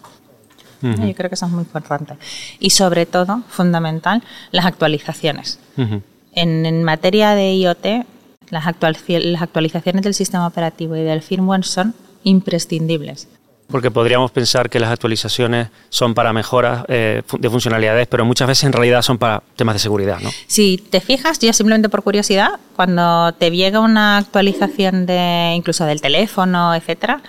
Yo 0.82 1.14
creo 1.14 1.30
que 1.30 1.36
eso 1.36 1.46
es 1.46 1.52
muy 1.52 1.62
importante. 1.62 2.14
Y 2.58 2.70
sobre 2.70 3.06
todo, 3.06 3.42
fundamental, 3.48 4.22
las 4.50 4.66
actualizaciones. 4.66 5.60
en, 5.76 6.66
en, 6.66 6.82
materia 6.82 7.36
de 7.36 7.54
IoT, 7.54 8.04
las, 8.52 8.66
actualizaciones 8.66 10.02
del 10.02 10.14
sistema 10.14 10.46
operativo 10.46 10.94
y 10.94 11.02
del 11.02 11.22
firmware 11.22 11.64
son 11.64 11.94
imprescindibles. 12.22 13.26
Porque 13.68 13.90
podríamos 13.90 14.30
pensar 14.30 14.68
que 14.68 14.78
las 14.78 14.90
actualizaciones 14.90 15.68
son 15.88 16.12
para 16.12 16.34
mejoras 16.34 16.84
eh, 16.88 17.22
de 17.38 17.50
funcionalidades, 17.50 18.06
pero 18.06 18.26
muchas 18.26 18.46
veces 18.46 18.64
en 18.64 18.74
realidad 18.74 19.00
son 19.00 19.16
para 19.16 19.42
temas 19.56 19.76
de 19.76 19.78
seguridad, 19.78 20.20
¿no? 20.20 20.30
Si 20.46 20.76
te 20.76 21.00
fijas, 21.00 21.38
ya 21.38 21.54
simplemente 21.54 21.88
por 21.88 22.02
curiosidad, 22.02 22.60
cuando 22.76 23.32
te 23.32 23.50
llega 23.50 23.80
una 23.80 24.18
actualización 24.18 25.06
de 25.06 25.54
incluso 25.56 25.86
del 25.86 26.02
teléfono, 26.02 26.74
etcétera, 26.74 27.22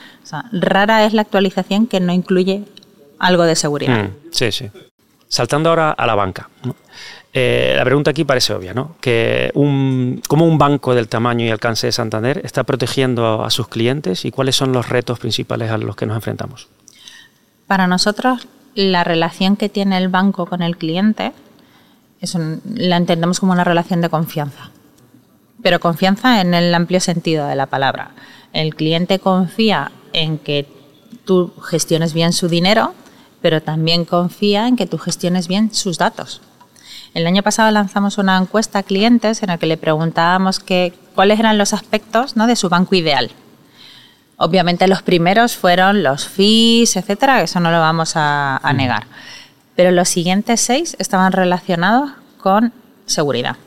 rara 0.51 1.05
es 1.05 1.13
la 1.13 1.21
actualización 1.21 1.87
que 1.87 2.01
no 2.01 2.11
incluye 2.11 2.65
algo 3.17 3.43
de 3.43 3.55
seguridad. 3.55 4.03
Mm, 4.03 4.09
sí, 4.31 4.51
sí. 4.51 4.69
Saltando 5.29 5.69
ahora 5.69 5.91
a 5.91 6.05
la 6.05 6.15
banca. 6.15 6.49
Eh, 7.35 7.73
la 7.75 7.83
pregunta 7.83 8.11
aquí 8.11 8.25
parece 8.25 8.53
obvia, 8.53 8.75
¿no? 8.75 8.95
Que 9.01 9.49
un, 9.55 10.21
¿Cómo 10.27 10.45
un 10.45 10.59
banco 10.59 10.93
del 10.93 11.07
tamaño 11.07 11.45
y 11.45 11.49
alcance 11.49 11.87
de 11.87 11.91
Santander 11.91 12.41
está 12.43 12.63
protegiendo 12.63 13.43
a, 13.43 13.49
sus 13.49 13.67
clientes 13.67 14.23
y 14.25 14.31
cuáles 14.31 14.55
son 14.55 14.71
los 14.71 14.87
retos 14.87 15.17
principales 15.17 15.71
a 15.71 15.79
los 15.79 15.95
que 15.95 16.05
nos 16.05 16.15
enfrentamos? 16.15 16.67
Para 17.65 17.87
nosotros, 17.87 18.47
la 18.75 19.03
relación 19.03 19.55
que 19.55 19.67
tiene 19.67 19.97
el 19.97 20.09
banco 20.09 20.45
con 20.45 20.61
el 20.61 20.77
cliente 20.77 21.33
la 22.75 22.97
entendemos 22.97 23.39
como 23.39 23.51
una 23.51 23.63
relación 23.63 23.99
de 23.99 24.09
confianza. 24.09 24.69
Pero 25.61 25.79
confianza 25.79 26.39
en 26.39 26.53
el 26.53 26.73
amplio 26.73 26.99
sentido 26.99 27.47
de 27.47 27.55
la 27.55 27.65
palabra. 27.65 28.11
El 28.53 28.75
cliente 28.75 29.19
confía 29.19 29.91
en 30.13 30.37
que 30.37 30.67
tú 31.25 31.51
gestiones 31.63 32.13
bien 32.13 32.31
su 32.31 32.47
dinero, 32.47 32.93
pero 33.41 33.61
también 33.61 34.05
confía 34.05 34.67
en 34.67 34.77
que 34.77 34.85
tú 34.85 34.99
gestiones 34.99 35.47
bien 35.47 35.73
sus 35.73 35.97
datos 35.97 36.41
el 37.13 37.27
año 37.27 37.43
pasado 37.43 37.69
lanzamos 37.71 38.17
una 38.17 38.37
encuesta 38.37 38.79
a 38.79 38.83
clientes 38.83 39.43
en 39.43 39.47
la 39.47 39.57
que 39.57 39.67
le 39.67 39.77
preguntábamos 39.77 40.59
que, 40.59 40.93
cuáles 41.13 41.39
eran 41.39 41.57
los 41.57 41.73
aspectos 41.73 42.35
¿no? 42.35 42.47
de 42.47 42.55
su 42.55 42.69
banco 42.69 42.95
ideal. 42.95 43.31
Obviamente 44.37 44.87
los 44.87 45.03
primeros 45.03 45.55
fueron 45.55 46.01
los 46.01 46.27
fees, 46.27 46.95
etcétera, 46.95 47.41
eso 47.41 47.59
no 47.59 47.71
lo 47.71 47.79
vamos 47.79 48.13
a, 48.15 48.59
mm. 48.63 48.75
negar. 48.75 49.03
Pero 49.75 49.91
los 49.91 50.09
siguientes 50.09 50.59
seis 50.61 50.95
estaban 50.99 51.31
relacionados 51.31 52.11
con 52.39 52.73
seguridad. 53.05 53.57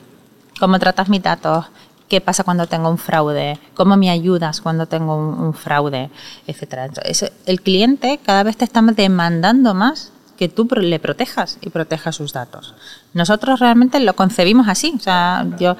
¿Cómo 0.59 0.79
tratas 0.79 1.09
mis 1.09 1.23
datos? 1.23 1.67
¿Qué 2.09 2.21
pasa 2.21 2.45
cuando 2.45 2.67
tengo 2.67 2.89
un 2.89 2.99
fraude? 2.99 3.59
¿Cómo 3.75 3.97
me 3.97 4.11
ayudas 4.11 4.61
cuando 4.61 4.87
tengo 4.87 5.17
un, 5.17 5.39
un 5.41 5.55
fraude? 5.55 6.11
Etcétera. 6.47 6.87
Entonces, 6.87 7.33
el 7.47 7.61
cliente 7.61 8.19
cada 8.25 8.43
vez 8.43 8.57
te 8.57 8.65
está 8.65 8.81
demandando 8.83 9.75
más 9.75 10.13
que 10.37 10.49
tú 10.49 10.69
le 10.77 10.99
protejas 10.99 11.59
y 11.61 11.71
protejas 11.71 12.17
sus 12.17 12.33
datos. 12.33 12.75
Nosotros 13.15 13.61
realmente 13.61 14.01
lo 14.01 14.15
concebimos 14.15 14.69
así. 14.69 14.93
O 14.97 15.01
sea, 15.01 15.47
yo 15.59 15.77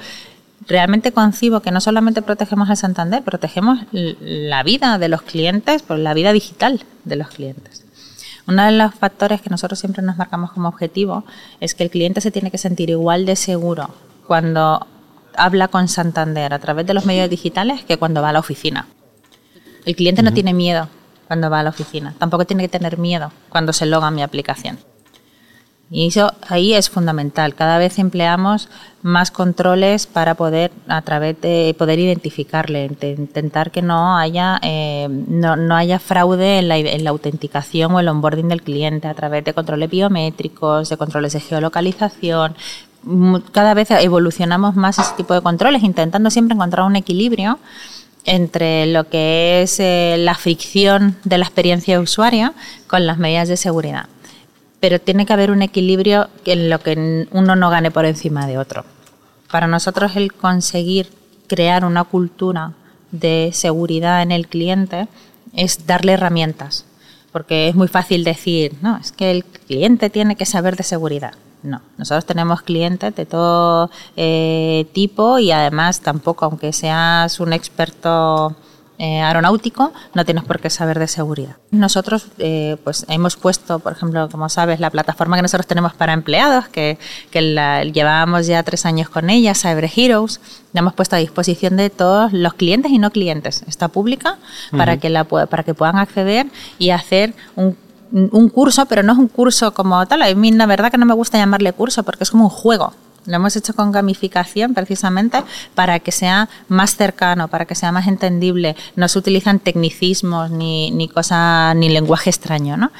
realmente 0.67 1.11
concibo 1.11 1.61
que 1.61 1.71
no 1.71 1.81
solamente 1.81 2.21
protegemos 2.21 2.69
al 2.69 2.77
Santander, 2.77 3.23
protegemos 3.23 3.79
la 3.91 4.63
vida 4.63 4.97
de 4.97 5.09
los 5.09 5.21
clientes, 5.21 5.81
por 5.83 5.99
la 5.99 6.13
vida 6.13 6.33
digital 6.33 6.83
de 7.05 7.15
los 7.15 7.29
clientes. 7.29 7.85
Uno 8.47 8.63
de 8.63 8.71
los 8.71 8.95
factores 8.95 9.41
que 9.41 9.49
nosotros 9.49 9.79
siempre 9.79 10.01
nos 10.03 10.17
marcamos 10.17 10.51
como 10.51 10.69
objetivo 10.69 11.25
es 11.59 11.75
que 11.75 11.83
el 11.83 11.89
cliente 11.89 12.21
se 12.21 12.31
tiene 12.31 12.49
que 12.49 12.57
sentir 12.57 12.89
igual 12.89 13.25
de 13.25 13.35
seguro 13.35 13.89
cuando 14.25 14.87
habla 15.35 15.67
con 15.67 15.87
Santander 15.87 16.53
a 16.53 16.59
través 16.59 16.85
de 16.85 16.93
los 16.93 17.05
medios 17.05 17.29
digitales 17.29 17.83
que 17.83 17.97
cuando 17.97 18.21
va 18.21 18.29
a 18.29 18.33
la 18.33 18.39
oficina. 18.39 18.87
El 19.85 19.95
cliente 19.95 20.23
no 20.23 20.33
tiene 20.33 20.53
miedo 20.53 20.89
cuando 21.27 21.49
va 21.49 21.59
a 21.59 21.63
la 21.63 21.69
oficina. 21.69 22.13
Tampoco 22.17 22.45
tiene 22.45 22.63
que 22.63 22.69
tener 22.69 22.97
miedo 22.97 23.31
cuando 23.49 23.73
se 23.73 23.85
loga 23.85 24.09
mi 24.11 24.23
aplicación. 24.23 24.79
Y 25.89 26.07
eso 26.07 26.33
ahí 26.49 26.73
es 26.73 26.89
fundamental. 26.89 27.55
Cada 27.55 27.77
vez 27.77 27.97
empleamos 27.97 28.67
más 29.03 29.31
controles 29.31 30.05
para 30.05 30.35
poder, 30.35 30.71
a 30.89 31.01
través 31.01 31.39
de 31.39 31.73
poder 31.77 31.97
identificarle, 31.99 32.91
intentar 33.01 33.71
que 33.71 33.81
no 33.81 34.17
haya, 34.17 34.59
eh, 34.63 35.07
no, 35.09 35.75
haya 35.75 35.99
fraude 35.99 36.59
en 36.59 36.67
la, 37.03 37.09
autenticación 37.09 37.93
o 37.93 37.99
el 38.01 38.09
onboarding 38.09 38.49
del 38.49 38.63
cliente 38.63 39.07
a 39.07 39.13
través 39.13 39.45
de 39.45 39.53
controles 39.53 39.89
biométricos, 39.89 40.89
de 40.89 40.97
controles 40.97 41.31
de 41.33 41.39
geolocalización. 41.39 42.55
Cada 43.53 43.73
vez 43.73 43.89
evolucionamos 43.91 44.75
más 44.75 44.99
ese 44.99 45.13
tipo 45.15 45.33
de 45.33 45.41
controles, 45.41 45.83
intentando 45.83 46.29
siempre 46.29 46.55
encontrar 46.55 46.85
un 46.85 46.97
equilibrio 46.97 47.59
entre 48.27 48.85
lo 48.87 49.09
que 49.09 49.63
es 49.63 49.79
eh, 49.79 50.17
la 50.19 50.35
fricción 50.35 51.15
de 51.23 51.39
la 51.39 51.45
experiencia 51.45 51.95
de 51.95 52.03
usuario 52.03 52.53
con 52.85 53.07
las 53.07 53.17
medidas 53.17 53.47
de 53.47 53.57
seguridad. 53.57 54.07
Pero 54.79 54.99
tiene 54.99 55.25
que 55.25 55.33
haber 55.33 55.49
un 55.49 55.63
equilibrio 55.63 56.27
en 56.45 56.69
lo 56.69 56.79
que 56.79 57.27
uno 57.31 57.55
no 57.55 57.69
gane 57.71 57.89
por 57.89 58.05
encima 58.05 58.45
de 58.45 58.59
otro. 58.59 58.85
Para 59.49 59.65
nosotros 59.65 60.15
el 60.17 60.33
conseguir 60.33 61.09
crear 61.47 61.85
una 61.85 62.03
cultura 62.03 62.73
de 63.11 63.51
seguridad 63.53 64.21
en 64.21 64.33
el 64.33 64.47
cliente 64.47 65.07
es 65.53 65.87
darle 65.87 66.11
herramientas, 66.11 66.85
porque 67.31 67.69
es 67.69 67.75
muy 67.75 67.87
fácil 67.87 68.25
decir, 68.25 68.73
no, 68.81 68.97
es 68.97 69.13
que 69.13 69.31
el 69.31 69.45
cliente 69.45 70.09
tiene 70.09 70.35
que 70.35 70.45
saber 70.45 70.75
de 70.75 70.83
seguridad. 70.83 71.33
No, 71.67 71.81
nosotros 71.97 72.25
tenemos 72.25 72.61
clientes 72.61 73.13
de 73.13 73.25
todo 73.25 73.91
eh, 74.15 74.87
tipo 74.93 75.37
y 75.37 75.51
además 75.51 75.99
tampoco, 75.99 76.45
aunque 76.45 76.71
seas 76.71 77.41
un 77.41 77.51
experto 77.51 78.55
eh, 78.99 79.19
aeronáutico, 79.19 79.91
no 80.13 80.23
tienes 80.23 80.45
por 80.45 80.61
qué 80.61 80.69
saber 80.69 80.97
de 80.97 81.09
seguridad. 81.09 81.57
Nosotros 81.71 82.27
eh, 82.37 82.77
pues 82.85 83.05
hemos 83.09 83.35
puesto, 83.35 83.79
por 83.79 83.91
ejemplo, 83.91 84.29
como 84.29 84.47
sabes, 84.47 84.79
la 84.79 84.89
plataforma 84.89 85.35
que 85.35 85.41
nosotros 85.41 85.67
tenemos 85.67 85.93
para 85.93 86.13
empleados, 86.13 86.69
que, 86.69 86.97
que 87.29 87.41
la, 87.41 87.83
llevábamos 87.83 88.47
ya 88.47 88.63
tres 88.63 88.85
años 88.85 89.09
con 89.09 89.29
ella, 89.29 89.53
Cyber 89.55 89.91
Heroes, 89.93 90.39
la 90.71 90.79
hemos 90.79 90.93
puesto 90.93 91.17
a 91.17 91.19
disposición 91.19 91.75
de 91.75 91.89
todos 91.89 92.31
los 92.31 92.53
clientes 92.53 92.91
y 92.91 92.97
no 92.97 93.11
clientes. 93.11 93.65
Está 93.67 93.89
pública 93.89 94.37
para, 94.71 94.95
que 94.97 95.09
la, 95.09 95.25
para 95.25 95.63
que 95.63 95.73
puedan 95.73 95.97
acceder 95.97 96.47
y 96.79 96.91
hacer 96.91 97.33
un 97.57 97.75
un 98.11 98.49
curso, 98.49 98.85
pero 98.85 99.03
no 99.03 99.13
es 99.13 99.19
un 99.19 99.27
curso 99.27 99.73
como 99.73 100.05
tal. 100.05 100.21
A 100.21 100.33
mí 100.33 100.51
la 100.51 100.65
verdad 100.65 100.91
que 100.91 100.97
no 100.97 101.05
me 101.05 101.13
gusta 101.13 101.37
llamarle 101.37 101.73
curso 101.73 102.03
porque 102.03 102.23
es 102.23 102.31
como 102.31 102.45
un 102.45 102.49
juego. 102.49 102.93
Lo 103.27 103.35
hemos 103.35 103.55
hecho 103.57 103.73
con 103.73 103.91
gamificación 103.91 104.73
precisamente 104.73 105.43
para 105.75 105.99
que 105.99 106.13
sea 106.13 106.47
más 106.69 106.95
cercano, 106.95 107.49
para 107.49 107.65
que 107.65 107.75
sea 107.75 107.91
más 107.91 108.07
entendible. 108.07 108.75
No 108.95 109.07
se 109.09 109.19
utilizan 109.19 109.59
tecnicismos 109.59 110.49
ni, 110.49 110.91
ni 110.91 111.09
cosa, 111.09 111.73
ni 111.73 111.89
lenguaje 111.89 112.29
extraño, 112.29 112.77
¿no? 112.77 112.91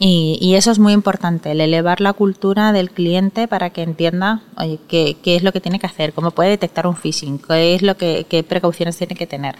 Y, 0.00 0.54
eso 0.54 0.70
es 0.70 0.78
muy 0.78 0.92
importante, 0.92 1.50
el 1.50 1.60
elevar 1.60 2.00
la 2.00 2.12
cultura 2.12 2.72
del 2.72 2.90
cliente 2.90 3.48
para 3.48 3.70
que 3.70 3.82
entienda 3.82 4.42
oye, 4.56 4.78
qué, 4.86 5.16
qué, 5.20 5.34
es 5.34 5.42
lo 5.42 5.52
que 5.52 5.60
tiene 5.60 5.80
que 5.80 5.86
hacer, 5.86 6.12
cómo 6.12 6.30
puede 6.30 6.50
detectar 6.50 6.86
un 6.86 6.94
phishing, 6.94 7.40
qué, 7.40 7.74
es 7.74 7.82
lo 7.82 7.96
que, 7.96 8.24
qué 8.28 8.44
precauciones 8.44 8.96
tiene 8.96 9.16
que 9.16 9.26
tener. 9.26 9.56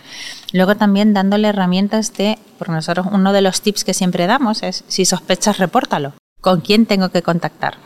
Luego 0.52 0.76
también 0.76 1.12
dándole 1.12 1.48
herramientas 1.48 2.12
de, 2.14 2.38
por 2.56 2.68
nosotros 2.68 3.08
uno 3.10 3.32
de 3.32 3.42
los 3.42 3.62
tips 3.62 3.82
que 3.82 3.94
siempre 3.94 4.28
damos 4.28 4.62
es, 4.62 4.84
si 4.86 5.04
sospechas, 5.04 5.58
repórtalo. 5.58 6.12
¿Con 6.40 6.60
quién 6.60 6.86
tengo 6.86 7.08
que 7.08 7.22
contactar? 7.22 7.78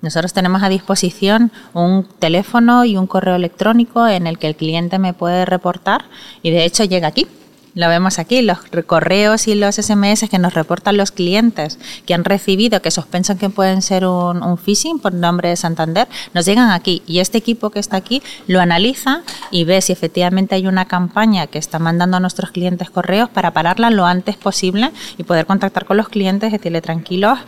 Nosotros 0.00 0.32
tenemos 0.32 0.62
a 0.62 0.70
disposición 0.70 1.52
un 1.74 2.06
teléfono 2.18 2.86
y 2.86 2.96
un 2.96 3.06
correo 3.06 3.36
electrónico 3.36 4.08
en 4.08 4.26
el 4.26 4.38
que 4.38 4.46
el 4.46 4.56
cliente 4.56 4.98
me 4.98 5.12
puede 5.12 5.44
reportar 5.44 6.06
y 6.42 6.50
de 6.50 6.64
hecho 6.64 6.84
llega 6.84 7.08
aquí. 7.08 7.26
Lo 7.74 7.88
vemos 7.88 8.18
aquí, 8.18 8.42
los 8.42 8.58
correos 8.86 9.46
y 9.46 9.54
los 9.54 9.76
SMS 9.76 10.28
que 10.28 10.38
nos 10.38 10.54
reportan 10.54 10.96
los 10.96 11.12
clientes 11.12 11.78
que 12.04 12.14
han 12.14 12.24
recibido, 12.24 12.82
que 12.82 12.90
sospenchan 12.90 13.38
que 13.38 13.48
pueden 13.48 13.80
ser 13.80 14.06
un, 14.06 14.42
un, 14.42 14.58
phishing 14.58 14.98
por 14.98 15.14
nombre 15.14 15.50
de 15.50 15.56
Santander, 15.56 16.08
nos 16.34 16.46
llegan 16.46 16.70
aquí. 16.70 17.02
Y 17.06 17.20
este 17.20 17.38
equipo 17.38 17.70
que 17.70 17.78
está 17.78 17.96
aquí 17.96 18.22
lo 18.48 18.60
analiza 18.60 19.22
y 19.52 19.64
ve 19.64 19.80
si 19.80 19.92
efectivamente 19.92 20.56
hay 20.56 20.66
una 20.66 20.86
campaña 20.86 21.46
que 21.46 21.58
está 21.58 21.78
mandando 21.78 22.16
a 22.16 22.20
nuestros 22.20 22.50
clientes 22.50 22.90
correos 22.90 23.30
para 23.30 23.52
pararla 23.52 23.90
lo 23.90 24.04
antes 24.04 24.36
posible 24.36 24.90
y 25.16 25.22
poder 25.22 25.46
contactar 25.46 25.84
con 25.84 25.96
los 25.96 26.08
clientes 26.08 26.48
y 26.50 26.56
decirle 26.56 26.82
tranquilos, 26.82 27.38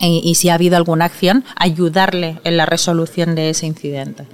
y, 0.00 0.34
si 0.34 0.48
ha 0.48 0.54
habido 0.54 0.76
alguna 0.76 1.04
acción, 1.04 1.44
ayudarle 1.56 2.40
en 2.44 2.56
la 2.56 2.66
resolución 2.66 3.34
de 3.34 3.50
ese 3.50 3.66
incidente. 3.66 4.26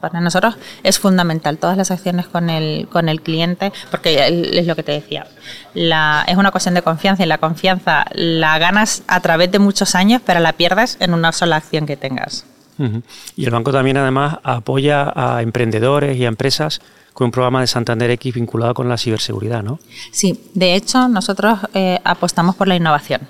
Para 0.00 0.20
nosotros 0.20 0.56
es 0.82 0.98
fundamental 0.98 1.58
todas 1.58 1.76
las 1.76 1.90
acciones 1.90 2.26
con 2.26 2.50
el, 2.50 2.88
con 2.88 3.08
el 3.08 3.20
cliente, 3.20 3.72
porque 3.90 4.50
es 4.52 4.66
lo 4.66 4.74
que 4.74 4.82
te 4.82 4.92
decía, 4.92 5.26
la, 5.74 6.24
es 6.26 6.36
una 6.36 6.50
cuestión 6.50 6.74
de 6.74 6.82
confianza 6.82 7.22
y 7.22 7.26
la 7.26 7.38
confianza 7.38 8.06
la 8.12 8.58
ganas 8.58 9.02
a 9.06 9.20
través 9.20 9.50
de 9.52 9.58
muchos 9.58 9.94
años, 9.94 10.22
pero 10.24 10.40
la 10.40 10.54
pierdes 10.54 10.96
en 11.00 11.14
una 11.14 11.32
sola 11.32 11.56
acción 11.56 11.86
que 11.86 11.96
tengas. 11.96 12.46
Y 13.36 13.44
el 13.44 13.50
banco 13.50 13.70
también 13.70 13.96
además 13.96 14.38
apoya 14.42 15.12
a 15.14 15.42
emprendedores 15.42 16.16
y 16.16 16.24
a 16.24 16.28
empresas 16.28 16.80
con 17.12 17.26
un 17.26 17.30
programa 17.30 17.60
de 17.60 17.66
Santander 17.68 18.10
X 18.12 18.34
vinculado 18.34 18.74
con 18.74 18.88
la 18.88 18.96
ciberseguridad, 18.96 19.62
¿no? 19.62 19.78
Sí, 20.10 20.40
de 20.54 20.74
hecho 20.74 21.06
nosotros 21.06 21.60
eh, 21.74 22.00
apostamos 22.02 22.56
por 22.56 22.66
la 22.66 22.74
innovación 22.74 23.20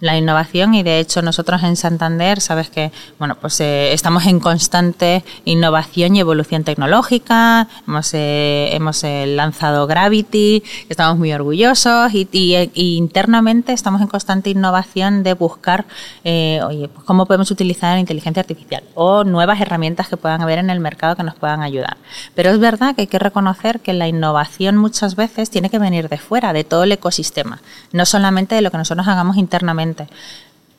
la 0.00 0.16
innovación 0.16 0.74
y 0.74 0.82
de 0.82 0.98
hecho 0.98 1.22
nosotros 1.22 1.62
en 1.62 1.76
Santander, 1.76 2.40
sabes 2.40 2.70
que 2.70 2.92
bueno, 3.18 3.36
pues 3.40 3.60
eh, 3.60 3.92
estamos 3.92 4.26
en 4.26 4.40
constante 4.40 5.24
innovación 5.44 6.16
y 6.16 6.20
evolución 6.20 6.64
tecnológica, 6.64 7.68
hemos, 7.86 8.12
eh, 8.14 8.70
hemos 8.72 9.02
eh, 9.04 9.26
lanzado 9.26 9.86
Gravity, 9.86 10.62
estamos 10.88 11.18
muy 11.18 11.32
orgullosos 11.32 12.12
y, 12.12 12.28
internamente 12.74 13.72
estamos 13.72 14.00
en 14.00 14.08
constante 14.08 14.50
innovación 14.50 15.22
de 15.22 15.34
buscar 15.34 15.86
oye, 16.24 16.88
pues 16.88 17.04
cómo 17.04 17.26
podemos 17.26 17.50
utilizar 17.50 17.94
la 17.94 18.00
inteligencia 18.00 18.40
artificial 18.40 18.82
o 18.94 19.24
nuevas 19.24 19.60
herramientas 19.60 20.08
que 20.08 20.16
puedan 20.16 20.42
haber 20.42 20.58
en 20.58 20.70
el 20.70 20.80
mercado 20.80 21.16
que 21.16 21.22
nos 21.22 21.34
puedan 21.34 21.62
ayudar. 21.62 21.96
Pero 22.34 22.50
es 22.50 22.58
verdad 22.58 22.94
que 22.94 23.02
hay 23.02 23.06
que 23.06 23.18
reconocer 23.18 23.80
que 23.80 23.92
la 23.92 24.08
innovación 24.08 24.76
muchas 24.76 25.16
veces 25.16 25.50
tiene 25.50 25.70
que 25.70 25.78
venir 25.78 26.08
de 26.08 26.18
fuera, 26.18 26.52
de 26.52 26.64
todo 26.64 26.84
el 26.84 26.92
ecosistema, 26.92 27.60
no 27.92 28.04
solamente 28.06 28.54
de 28.54 28.62
lo 28.62 28.70
que 28.70 28.78
nosotros 28.78 29.06
hagamos 29.08 29.36
internamente 29.36 29.83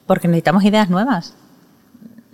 porque 0.06 0.28
necesitamos 0.28 0.64
ideas 0.64 0.90
nuevas. 0.90 1.36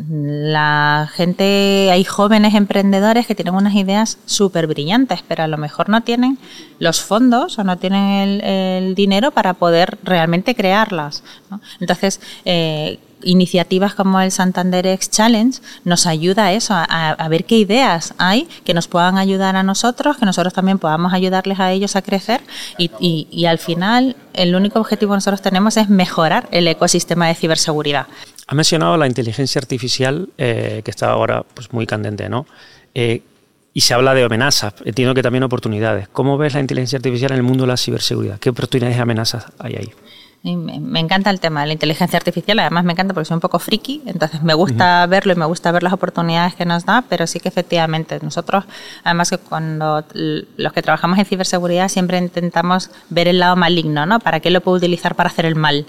La 0.09 1.09
gente, 1.13 1.89
hay 1.91 2.03
jóvenes 2.03 2.55
emprendedores 2.55 3.27
que 3.27 3.35
tienen 3.35 3.55
unas 3.55 3.75
ideas 3.75 4.17
súper 4.25 4.67
brillantes, 4.67 5.23
pero 5.27 5.43
a 5.43 5.47
lo 5.47 5.57
mejor 5.57 5.89
no 5.89 6.01
tienen 6.01 6.37
los 6.79 7.01
fondos 7.01 7.59
o 7.59 7.63
no 7.63 7.77
tienen 7.77 8.41
el, 8.41 8.95
dinero 8.95 9.31
para 9.31 9.53
poder 9.53 9.97
realmente 10.03 10.55
crearlas. 10.55 11.23
Entonces, 11.79 12.19
eh, 12.45 12.99
iniciativas 13.23 13.93
como 13.95 14.19
el 14.19 14.31
Santander 14.31 14.85
X 14.87 15.09
Challenge 15.09 15.59
nos 15.83 16.05
ayuda 16.05 16.45
a 16.45 16.53
eso, 16.53 16.73
a, 16.75 17.27
ver 17.29 17.45
qué 17.45 17.57
ideas 17.57 18.13
hay 18.17 18.47
que 18.63 18.73
nos 18.73 18.87
puedan 18.87 19.17
ayudar 19.17 19.55
a 19.55 19.63
nosotros, 19.63 20.17
que 20.17 20.25
nosotros 20.25 20.53
también 20.53 20.79
podamos 20.79 21.13
ayudarles 21.13 21.59
a 21.59 21.71
ellos 21.71 21.95
a 21.95 22.01
crecer 22.01 22.41
y, 22.77 23.45
al 23.45 23.57
final 23.57 24.15
el 24.33 24.55
único 24.55 24.79
objetivo 24.79 25.11
que 25.11 25.17
nosotros 25.17 25.41
tenemos 25.41 25.75
es 25.77 25.89
mejorar 25.89 26.47
el 26.51 26.67
ecosistema 26.67 27.27
de 27.27 27.35
ciberseguridad. 27.35 28.07
Ha 28.51 28.53
mencionado 28.53 28.97
la 28.97 29.07
inteligencia 29.07 29.59
artificial 29.59 30.27
eh, 30.37 30.81
que 30.83 30.91
está 30.91 31.09
ahora 31.09 31.45
pues, 31.53 31.71
muy 31.71 31.87
candente, 31.87 32.27
¿no? 32.27 32.45
Eh, 32.93 33.23
y 33.73 33.79
se 33.79 33.93
habla 33.93 34.13
de 34.13 34.25
amenazas, 34.25 34.73
entiendo 34.83 35.13
que 35.13 35.23
también 35.23 35.43
oportunidades. 35.43 36.09
¿Cómo 36.09 36.37
ves 36.37 36.53
la 36.53 36.59
inteligencia 36.59 36.97
artificial 36.97 37.31
en 37.31 37.37
el 37.37 37.43
mundo 37.43 37.63
de 37.63 37.69
la 37.69 37.77
ciberseguridad? 37.77 38.39
¿Qué 38.39 38.49
oportunidades 38.49 38.97
y 38.97 38.99
amenazas 38.99 39.45
hay 39.57 39.75
ahí? 39.75 39.93
me, 40.43 40.99
encanta 40.99 41.29
el 41.29 41.39
tema 41.39 41.61
de 41.61 41.67
la 41.67 41.73
inteligencia 41.73 42.17
artificial, 42.17 42.59
además 42.59 42.83
me 42.83 42.93
encanta 42.93 43.13
porque 43.13 43.25
soy 43.25 43.35
un 43.35 43.41
poco 43.41 43.59
friki, 43.59 44.01
entonces 44.05 44.41
me 44.41 44.55
gusta 44.55 45.05
verlo 45.05 45.33
y 45.33 45.35
me 45.35 45.45
gusta 45.45 45.71
ver 45.71 45.83
las 45.83 45.93
oportunidades 45.93 46.55
que 46.55 46.65
nos 46.65 46.83
da, 46.83 47.05
pero 47.07 47.27
sí 47.27 47.39
que 47.39 47.47
efectivamente 47.47 48.19
nosotros, 48.21 48.65
además 49.03 49.29
que 49.29 49.37
cuando 49.37 50.03
los 50.13 50.73
que 50.73 50.81
trabajamos 50.81 51.19
en 51.19 51.25
ciberseguridad 51.25 51.89
siempre 51.89 52.17
intentamos 52.17 52.89
ver 53.09 53.27
el 53.27 53.39
lado 53.39 53.55
maligno, 53.55 54.05
¿no? 54.05 54.19
¿Para 54.19 54.39
qué 54.39 54.49
lo 54.49 54.61
puedo 54.61 54.77
utilizar 54.77 55.15
para 55.15 55.29
hacer 55.29 55.45
el 55.45 55.55
mal? 55.55 55.85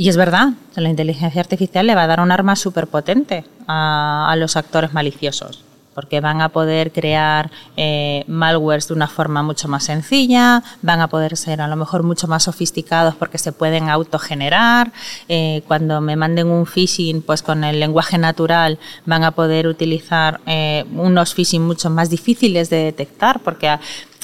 Y 0.00 0.08
es 0.08 0.16
verdad, 0.16 0.54
la 0.76 0.88
inteligencia 0.88 1.42
artificial 1.42 1.86
le 1.86 1.94
va 1.94 2.04
a 2.04 2.06
dar 2.06 2.20
un 2.20 2.32
arma 2.32 2.56
súper 2.56 2.86
potente 2.86 3.44
a 3.68 4.34
los 4.38 4.56
actores 4.56 4.94
maliciosos 4.94 5.62
porque 5.94 6.20
van 6.20 6.40
a 6.40 6.48
poder 6.48 6.90
crear 6.90 7.50
eh, 7.76 8.24
malwares 8.26 8.88
de 8.88 8.94
una 8.94 9.08
forma 9.08 9.42
mucho 9.42 9.68
más 9.68 9.84
sencilla, 9.84 10.62
van 10.80 11.00
a 11.00 11.08
poder 11.08 11.36
ser 11.36 11.60
a 11.60 11.68
lo 11.68 11.76
mejor 11.76 12.02
mucho 12.02 12.28
más 12.28 12.44
sofisticados 12.44 13.14
porque 13.14 13.36
se 13.36 13.52
pueden 13.52 13.90
autogenerar. 13.90 14.90
Eh, 15.28 15.62
cuando 15.68 16.00
me 16.00 16.16
manden 16.16 16.46
un 16.46 16.64
phishing, 16.64 17.20
pues 17.20 17.42
con 17.42 17.62
el 17.62 17.78
lenguaje 17.78 18.16
natural 18.16 18.78
van 19.04 19.24
a 19.24 19.32
poder 19.32 19.66
utilizar 19.66 20.40
eh, 20.46 20.86
unos 20.94 21.34
phishing 21.34 21.66
mucho 21.66 21.90
más 21.90 22.08
difíciles 22.08 22.70
de 22.70 22.84
detectar, 22.84 23.40
porque 23.40 23.76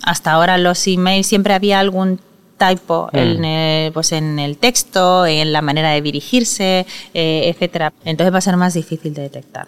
hasta 0.03 0.33
ahora 0.33 0.57
los 0.57 0.87
emails 0.87 1.27
siempre 1.27 1.53
había 1.53 1.81
algún 1.81 2.19
typo 2.57 3.09
en, 3.13 3.89
mm. 3.89 3.93
pues 3.93 4.13
en 4.13 4.39
el 4.39 4.57
texto, 4.57 5.27
en 5.27 5.53
la 5.53 5.63
manera 5.63 5.91
de 5.91 6.03
dirigirse, 6.03 6.87
etcétera. 7.15 7.93
Entonces 8.05 8.33
va 8.33 8.39
a 8.39 8.43
ser 8.43 8.57
más 8.57 8.75
difícil 8.75 9.15
de 9.15 9.23
detectar 9.23 9.67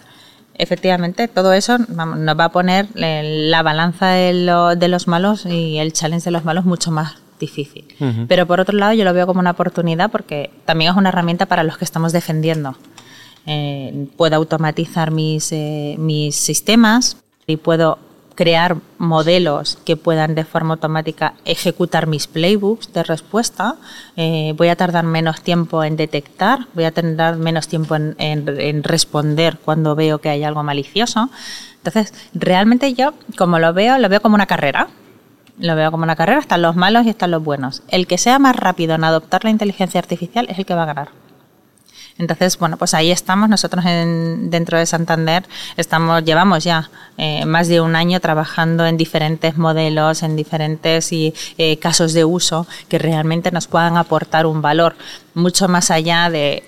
efectivamente 0.59 1.27
todo 1.27 1.53
eso 1.53 1.77
nos 1.79 2.37
va 2.37 2.43
a 2.43 2.51
poner 2.51 2.87
la 2.93 3.63
balanza 3.63 4.09
de, 4.09 4.87
los 4.87 5.07
malos 5.07 5.45
y 5.45 5.77
el 5.79 5.93
challenge 5.93 6.25
de 6.25 6.31
los 6.31 6.45
malos 6.45 6.65
mucho 6.65 6.91
más 6.91 7.15
difícil. 7.39 7.85
Pero 8.27 8.45
por 8.45 8.59
otro 8.59 8.77
lado 8.77 8.93
yo 8.93 9.05
lo 9.05 9.13
veo 9.13 9.25
como 9.25 9.39
una 9.39 9.51
oportunidad 9.51 10.11
porque 10.11 10.51
también 10.65 10.91
es 10.91 10.97
una 10.97 11.09
herramienta 11.09 11.45
para 11.45 11.63
los 11.63 11.77
que 11.77 11.85
estamos 11.85 12.11
defendiendo. 12.11 12.75
Eh, 13.45 14.07
puedo 14.17 14.35
automatizar 14.35 15.11
mis, 15.11 15.51
eh, 15.53 15.95
mis 15.97 16.35
sistemas 16.35 17.17
y 17.47 17.55
puedo 17.55 17.97
crear 18.39 18.77
modelos 18.99 19.77
que 19.83 19.97
puedan 19.97 20.33
de 20.33 20.45
forma 20.45 20.75
automática 20.75 21.33
ejecutar 21.43 22.07
mis 22.07 22.25
playbooks 22.25 22.93
de 22.93 23.03
respuesta. 23.03 23.75
Eh, 24.15 24.53
voy 24.55 24.69
a 24.69 24.77
tardar 24.77 25.03
menos 25.03 25.41
tiempo 25.41 25.83
en 25.83 25.97
detectar, 25.97 26.59
voy 26.73 26.85
a 26.85 26.91
tardar 26.91 27.35
menos 27.35 27.67
tiempo 27.67 27.97
en, 27.97 28.83
responder 28.83 29.57
cuando 29.57 29.93
veo 29.93 30.19
que 30.19 30.29
hay 30.29 30.45
algo 30.45 30.63
malicioso. 30.63 31.29
Entonces, 31.83 32.13
realmente 32.33 32.93
yo, 32.93 33.13
como 33.37 33.59
lo 33.59 33.73
veo, 33.73 33.97
lo 33.97 34.07
veo 34.07 34.21
como 34.21 34.35
una 34.35 34.45
carrera. 34.45 34.87
Lo 35.57 35.75
veo 35.75 35.91
como 35.91 36.03
una 36.03 36.15
carrera, 36.15 36.39
están 36.39 36.61
los 36.61 36.77
malos 36.77 37.05
y 37.05 37.09
están 37.09 37.31
los 37.31 37.43
buenos. 37.43 37.83
El 37.89 38.07
que 38.07 38.17
sea 38.17 38.39
más 38.39 38.55
rápido 38.55 38.95
en 38.95 39.03
adoptar 39.03 39.43
la 39.43 39.49
inteligencia 39.49 39.99
artificial 39.99 40.47
es 40.49 40.57
el 40.59 40.65
que 40.65 40.75
va 40.75 40.83
a 40.83 40.93
ganar. 40.93 41.09
Entonces, 42.19 42.59
bueno, 42.59 42.77
pues 42.77 42.93
ahí 42.93 43.11
estamos. 43.11 43.49
Nosotros 43.49 43.83
dentro 43.85 44.77
de 44.77 44.85
Santander 44.85 45.45
estamos, 45.77 46.23
llevamos 46.23 46.63
ya 46.63 46.89
eh, 47.17 47.45
más 47.45 47.69
de 47.69 47.81
un 47.81 47.95
año 47.95 48.19
trabajando 48.19 48.85
en 48.85 48.97
diferentes 48.97 49.57
modelos, 49.57 50.21
en 50.21 50.35
diferentes 50.35 51.09
eh, 51.11 51.77
casos 51.81 52.13
de 52.13 52.25
uso 52.25 52.67
que 52.89 52.99
realmente 52.99 53.51
nos 53.51 53.67
puedan 53.67 53.97
aportar 53.97 54.45
un 54.45 54.61
valor 54.61 54.95
mucho 55.33 55.69
más 55.69 55.91
allá 55.91 56.29
de, 56.29 56.63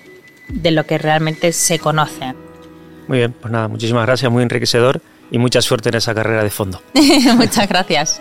de 0.48 0.70
lo 0.70 0.84
que 0.84 0.96
realmente 0.96 1.52
se 1.52 1.78
conoce. 1.78 2.34
Muy 3.06 3.18
bien, 3.18 3.34
pues 3.38 3.52
nada, 3.52 3.68
muchísimas 3.68 4.06
gracias, 4.06 4.32
muy 4.32 4.42
enriquecedor 4.42 5.02
y 5.30 5.38
mucha 5.38 5.60
suerte 5.60 5.90
en 5.90 5.96
esa 5.96 6.14
carrera 6.14 6.42
de 6.42 6.50
fondo. 6.50 6.80
Muchas 7.36 7.68
gracias. 7.68 8.20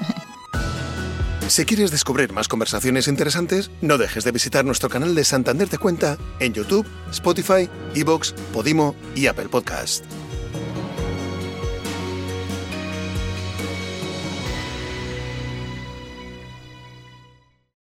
Si 1.48 1.66
quieres 1.66 1.92
descubrir 1.92 2.32
más 2.32 2.48
conversaciones 2.48 3.08
interesantes, 3.08 3.72
no 3.82 3.98
dejes 3.98 4.24
de 4.24 4.32
visitar 4.32 4.64
nuestro 4.64 4.90
canal 4.90 5.16
de 5.16 5.26
Santander 5.26 5.68
Te 5.68 5.78
Cuenta 5.78 6.18
en 6.40 6.54
YouTube, 6.54 6.88
Spotify, 7.12 7.70
Evox, 7.94 8.34
Podimo 8.54 8.96
y 9.16 9.28
Apple 9.28 9.50
Podcast. 9.50 10.06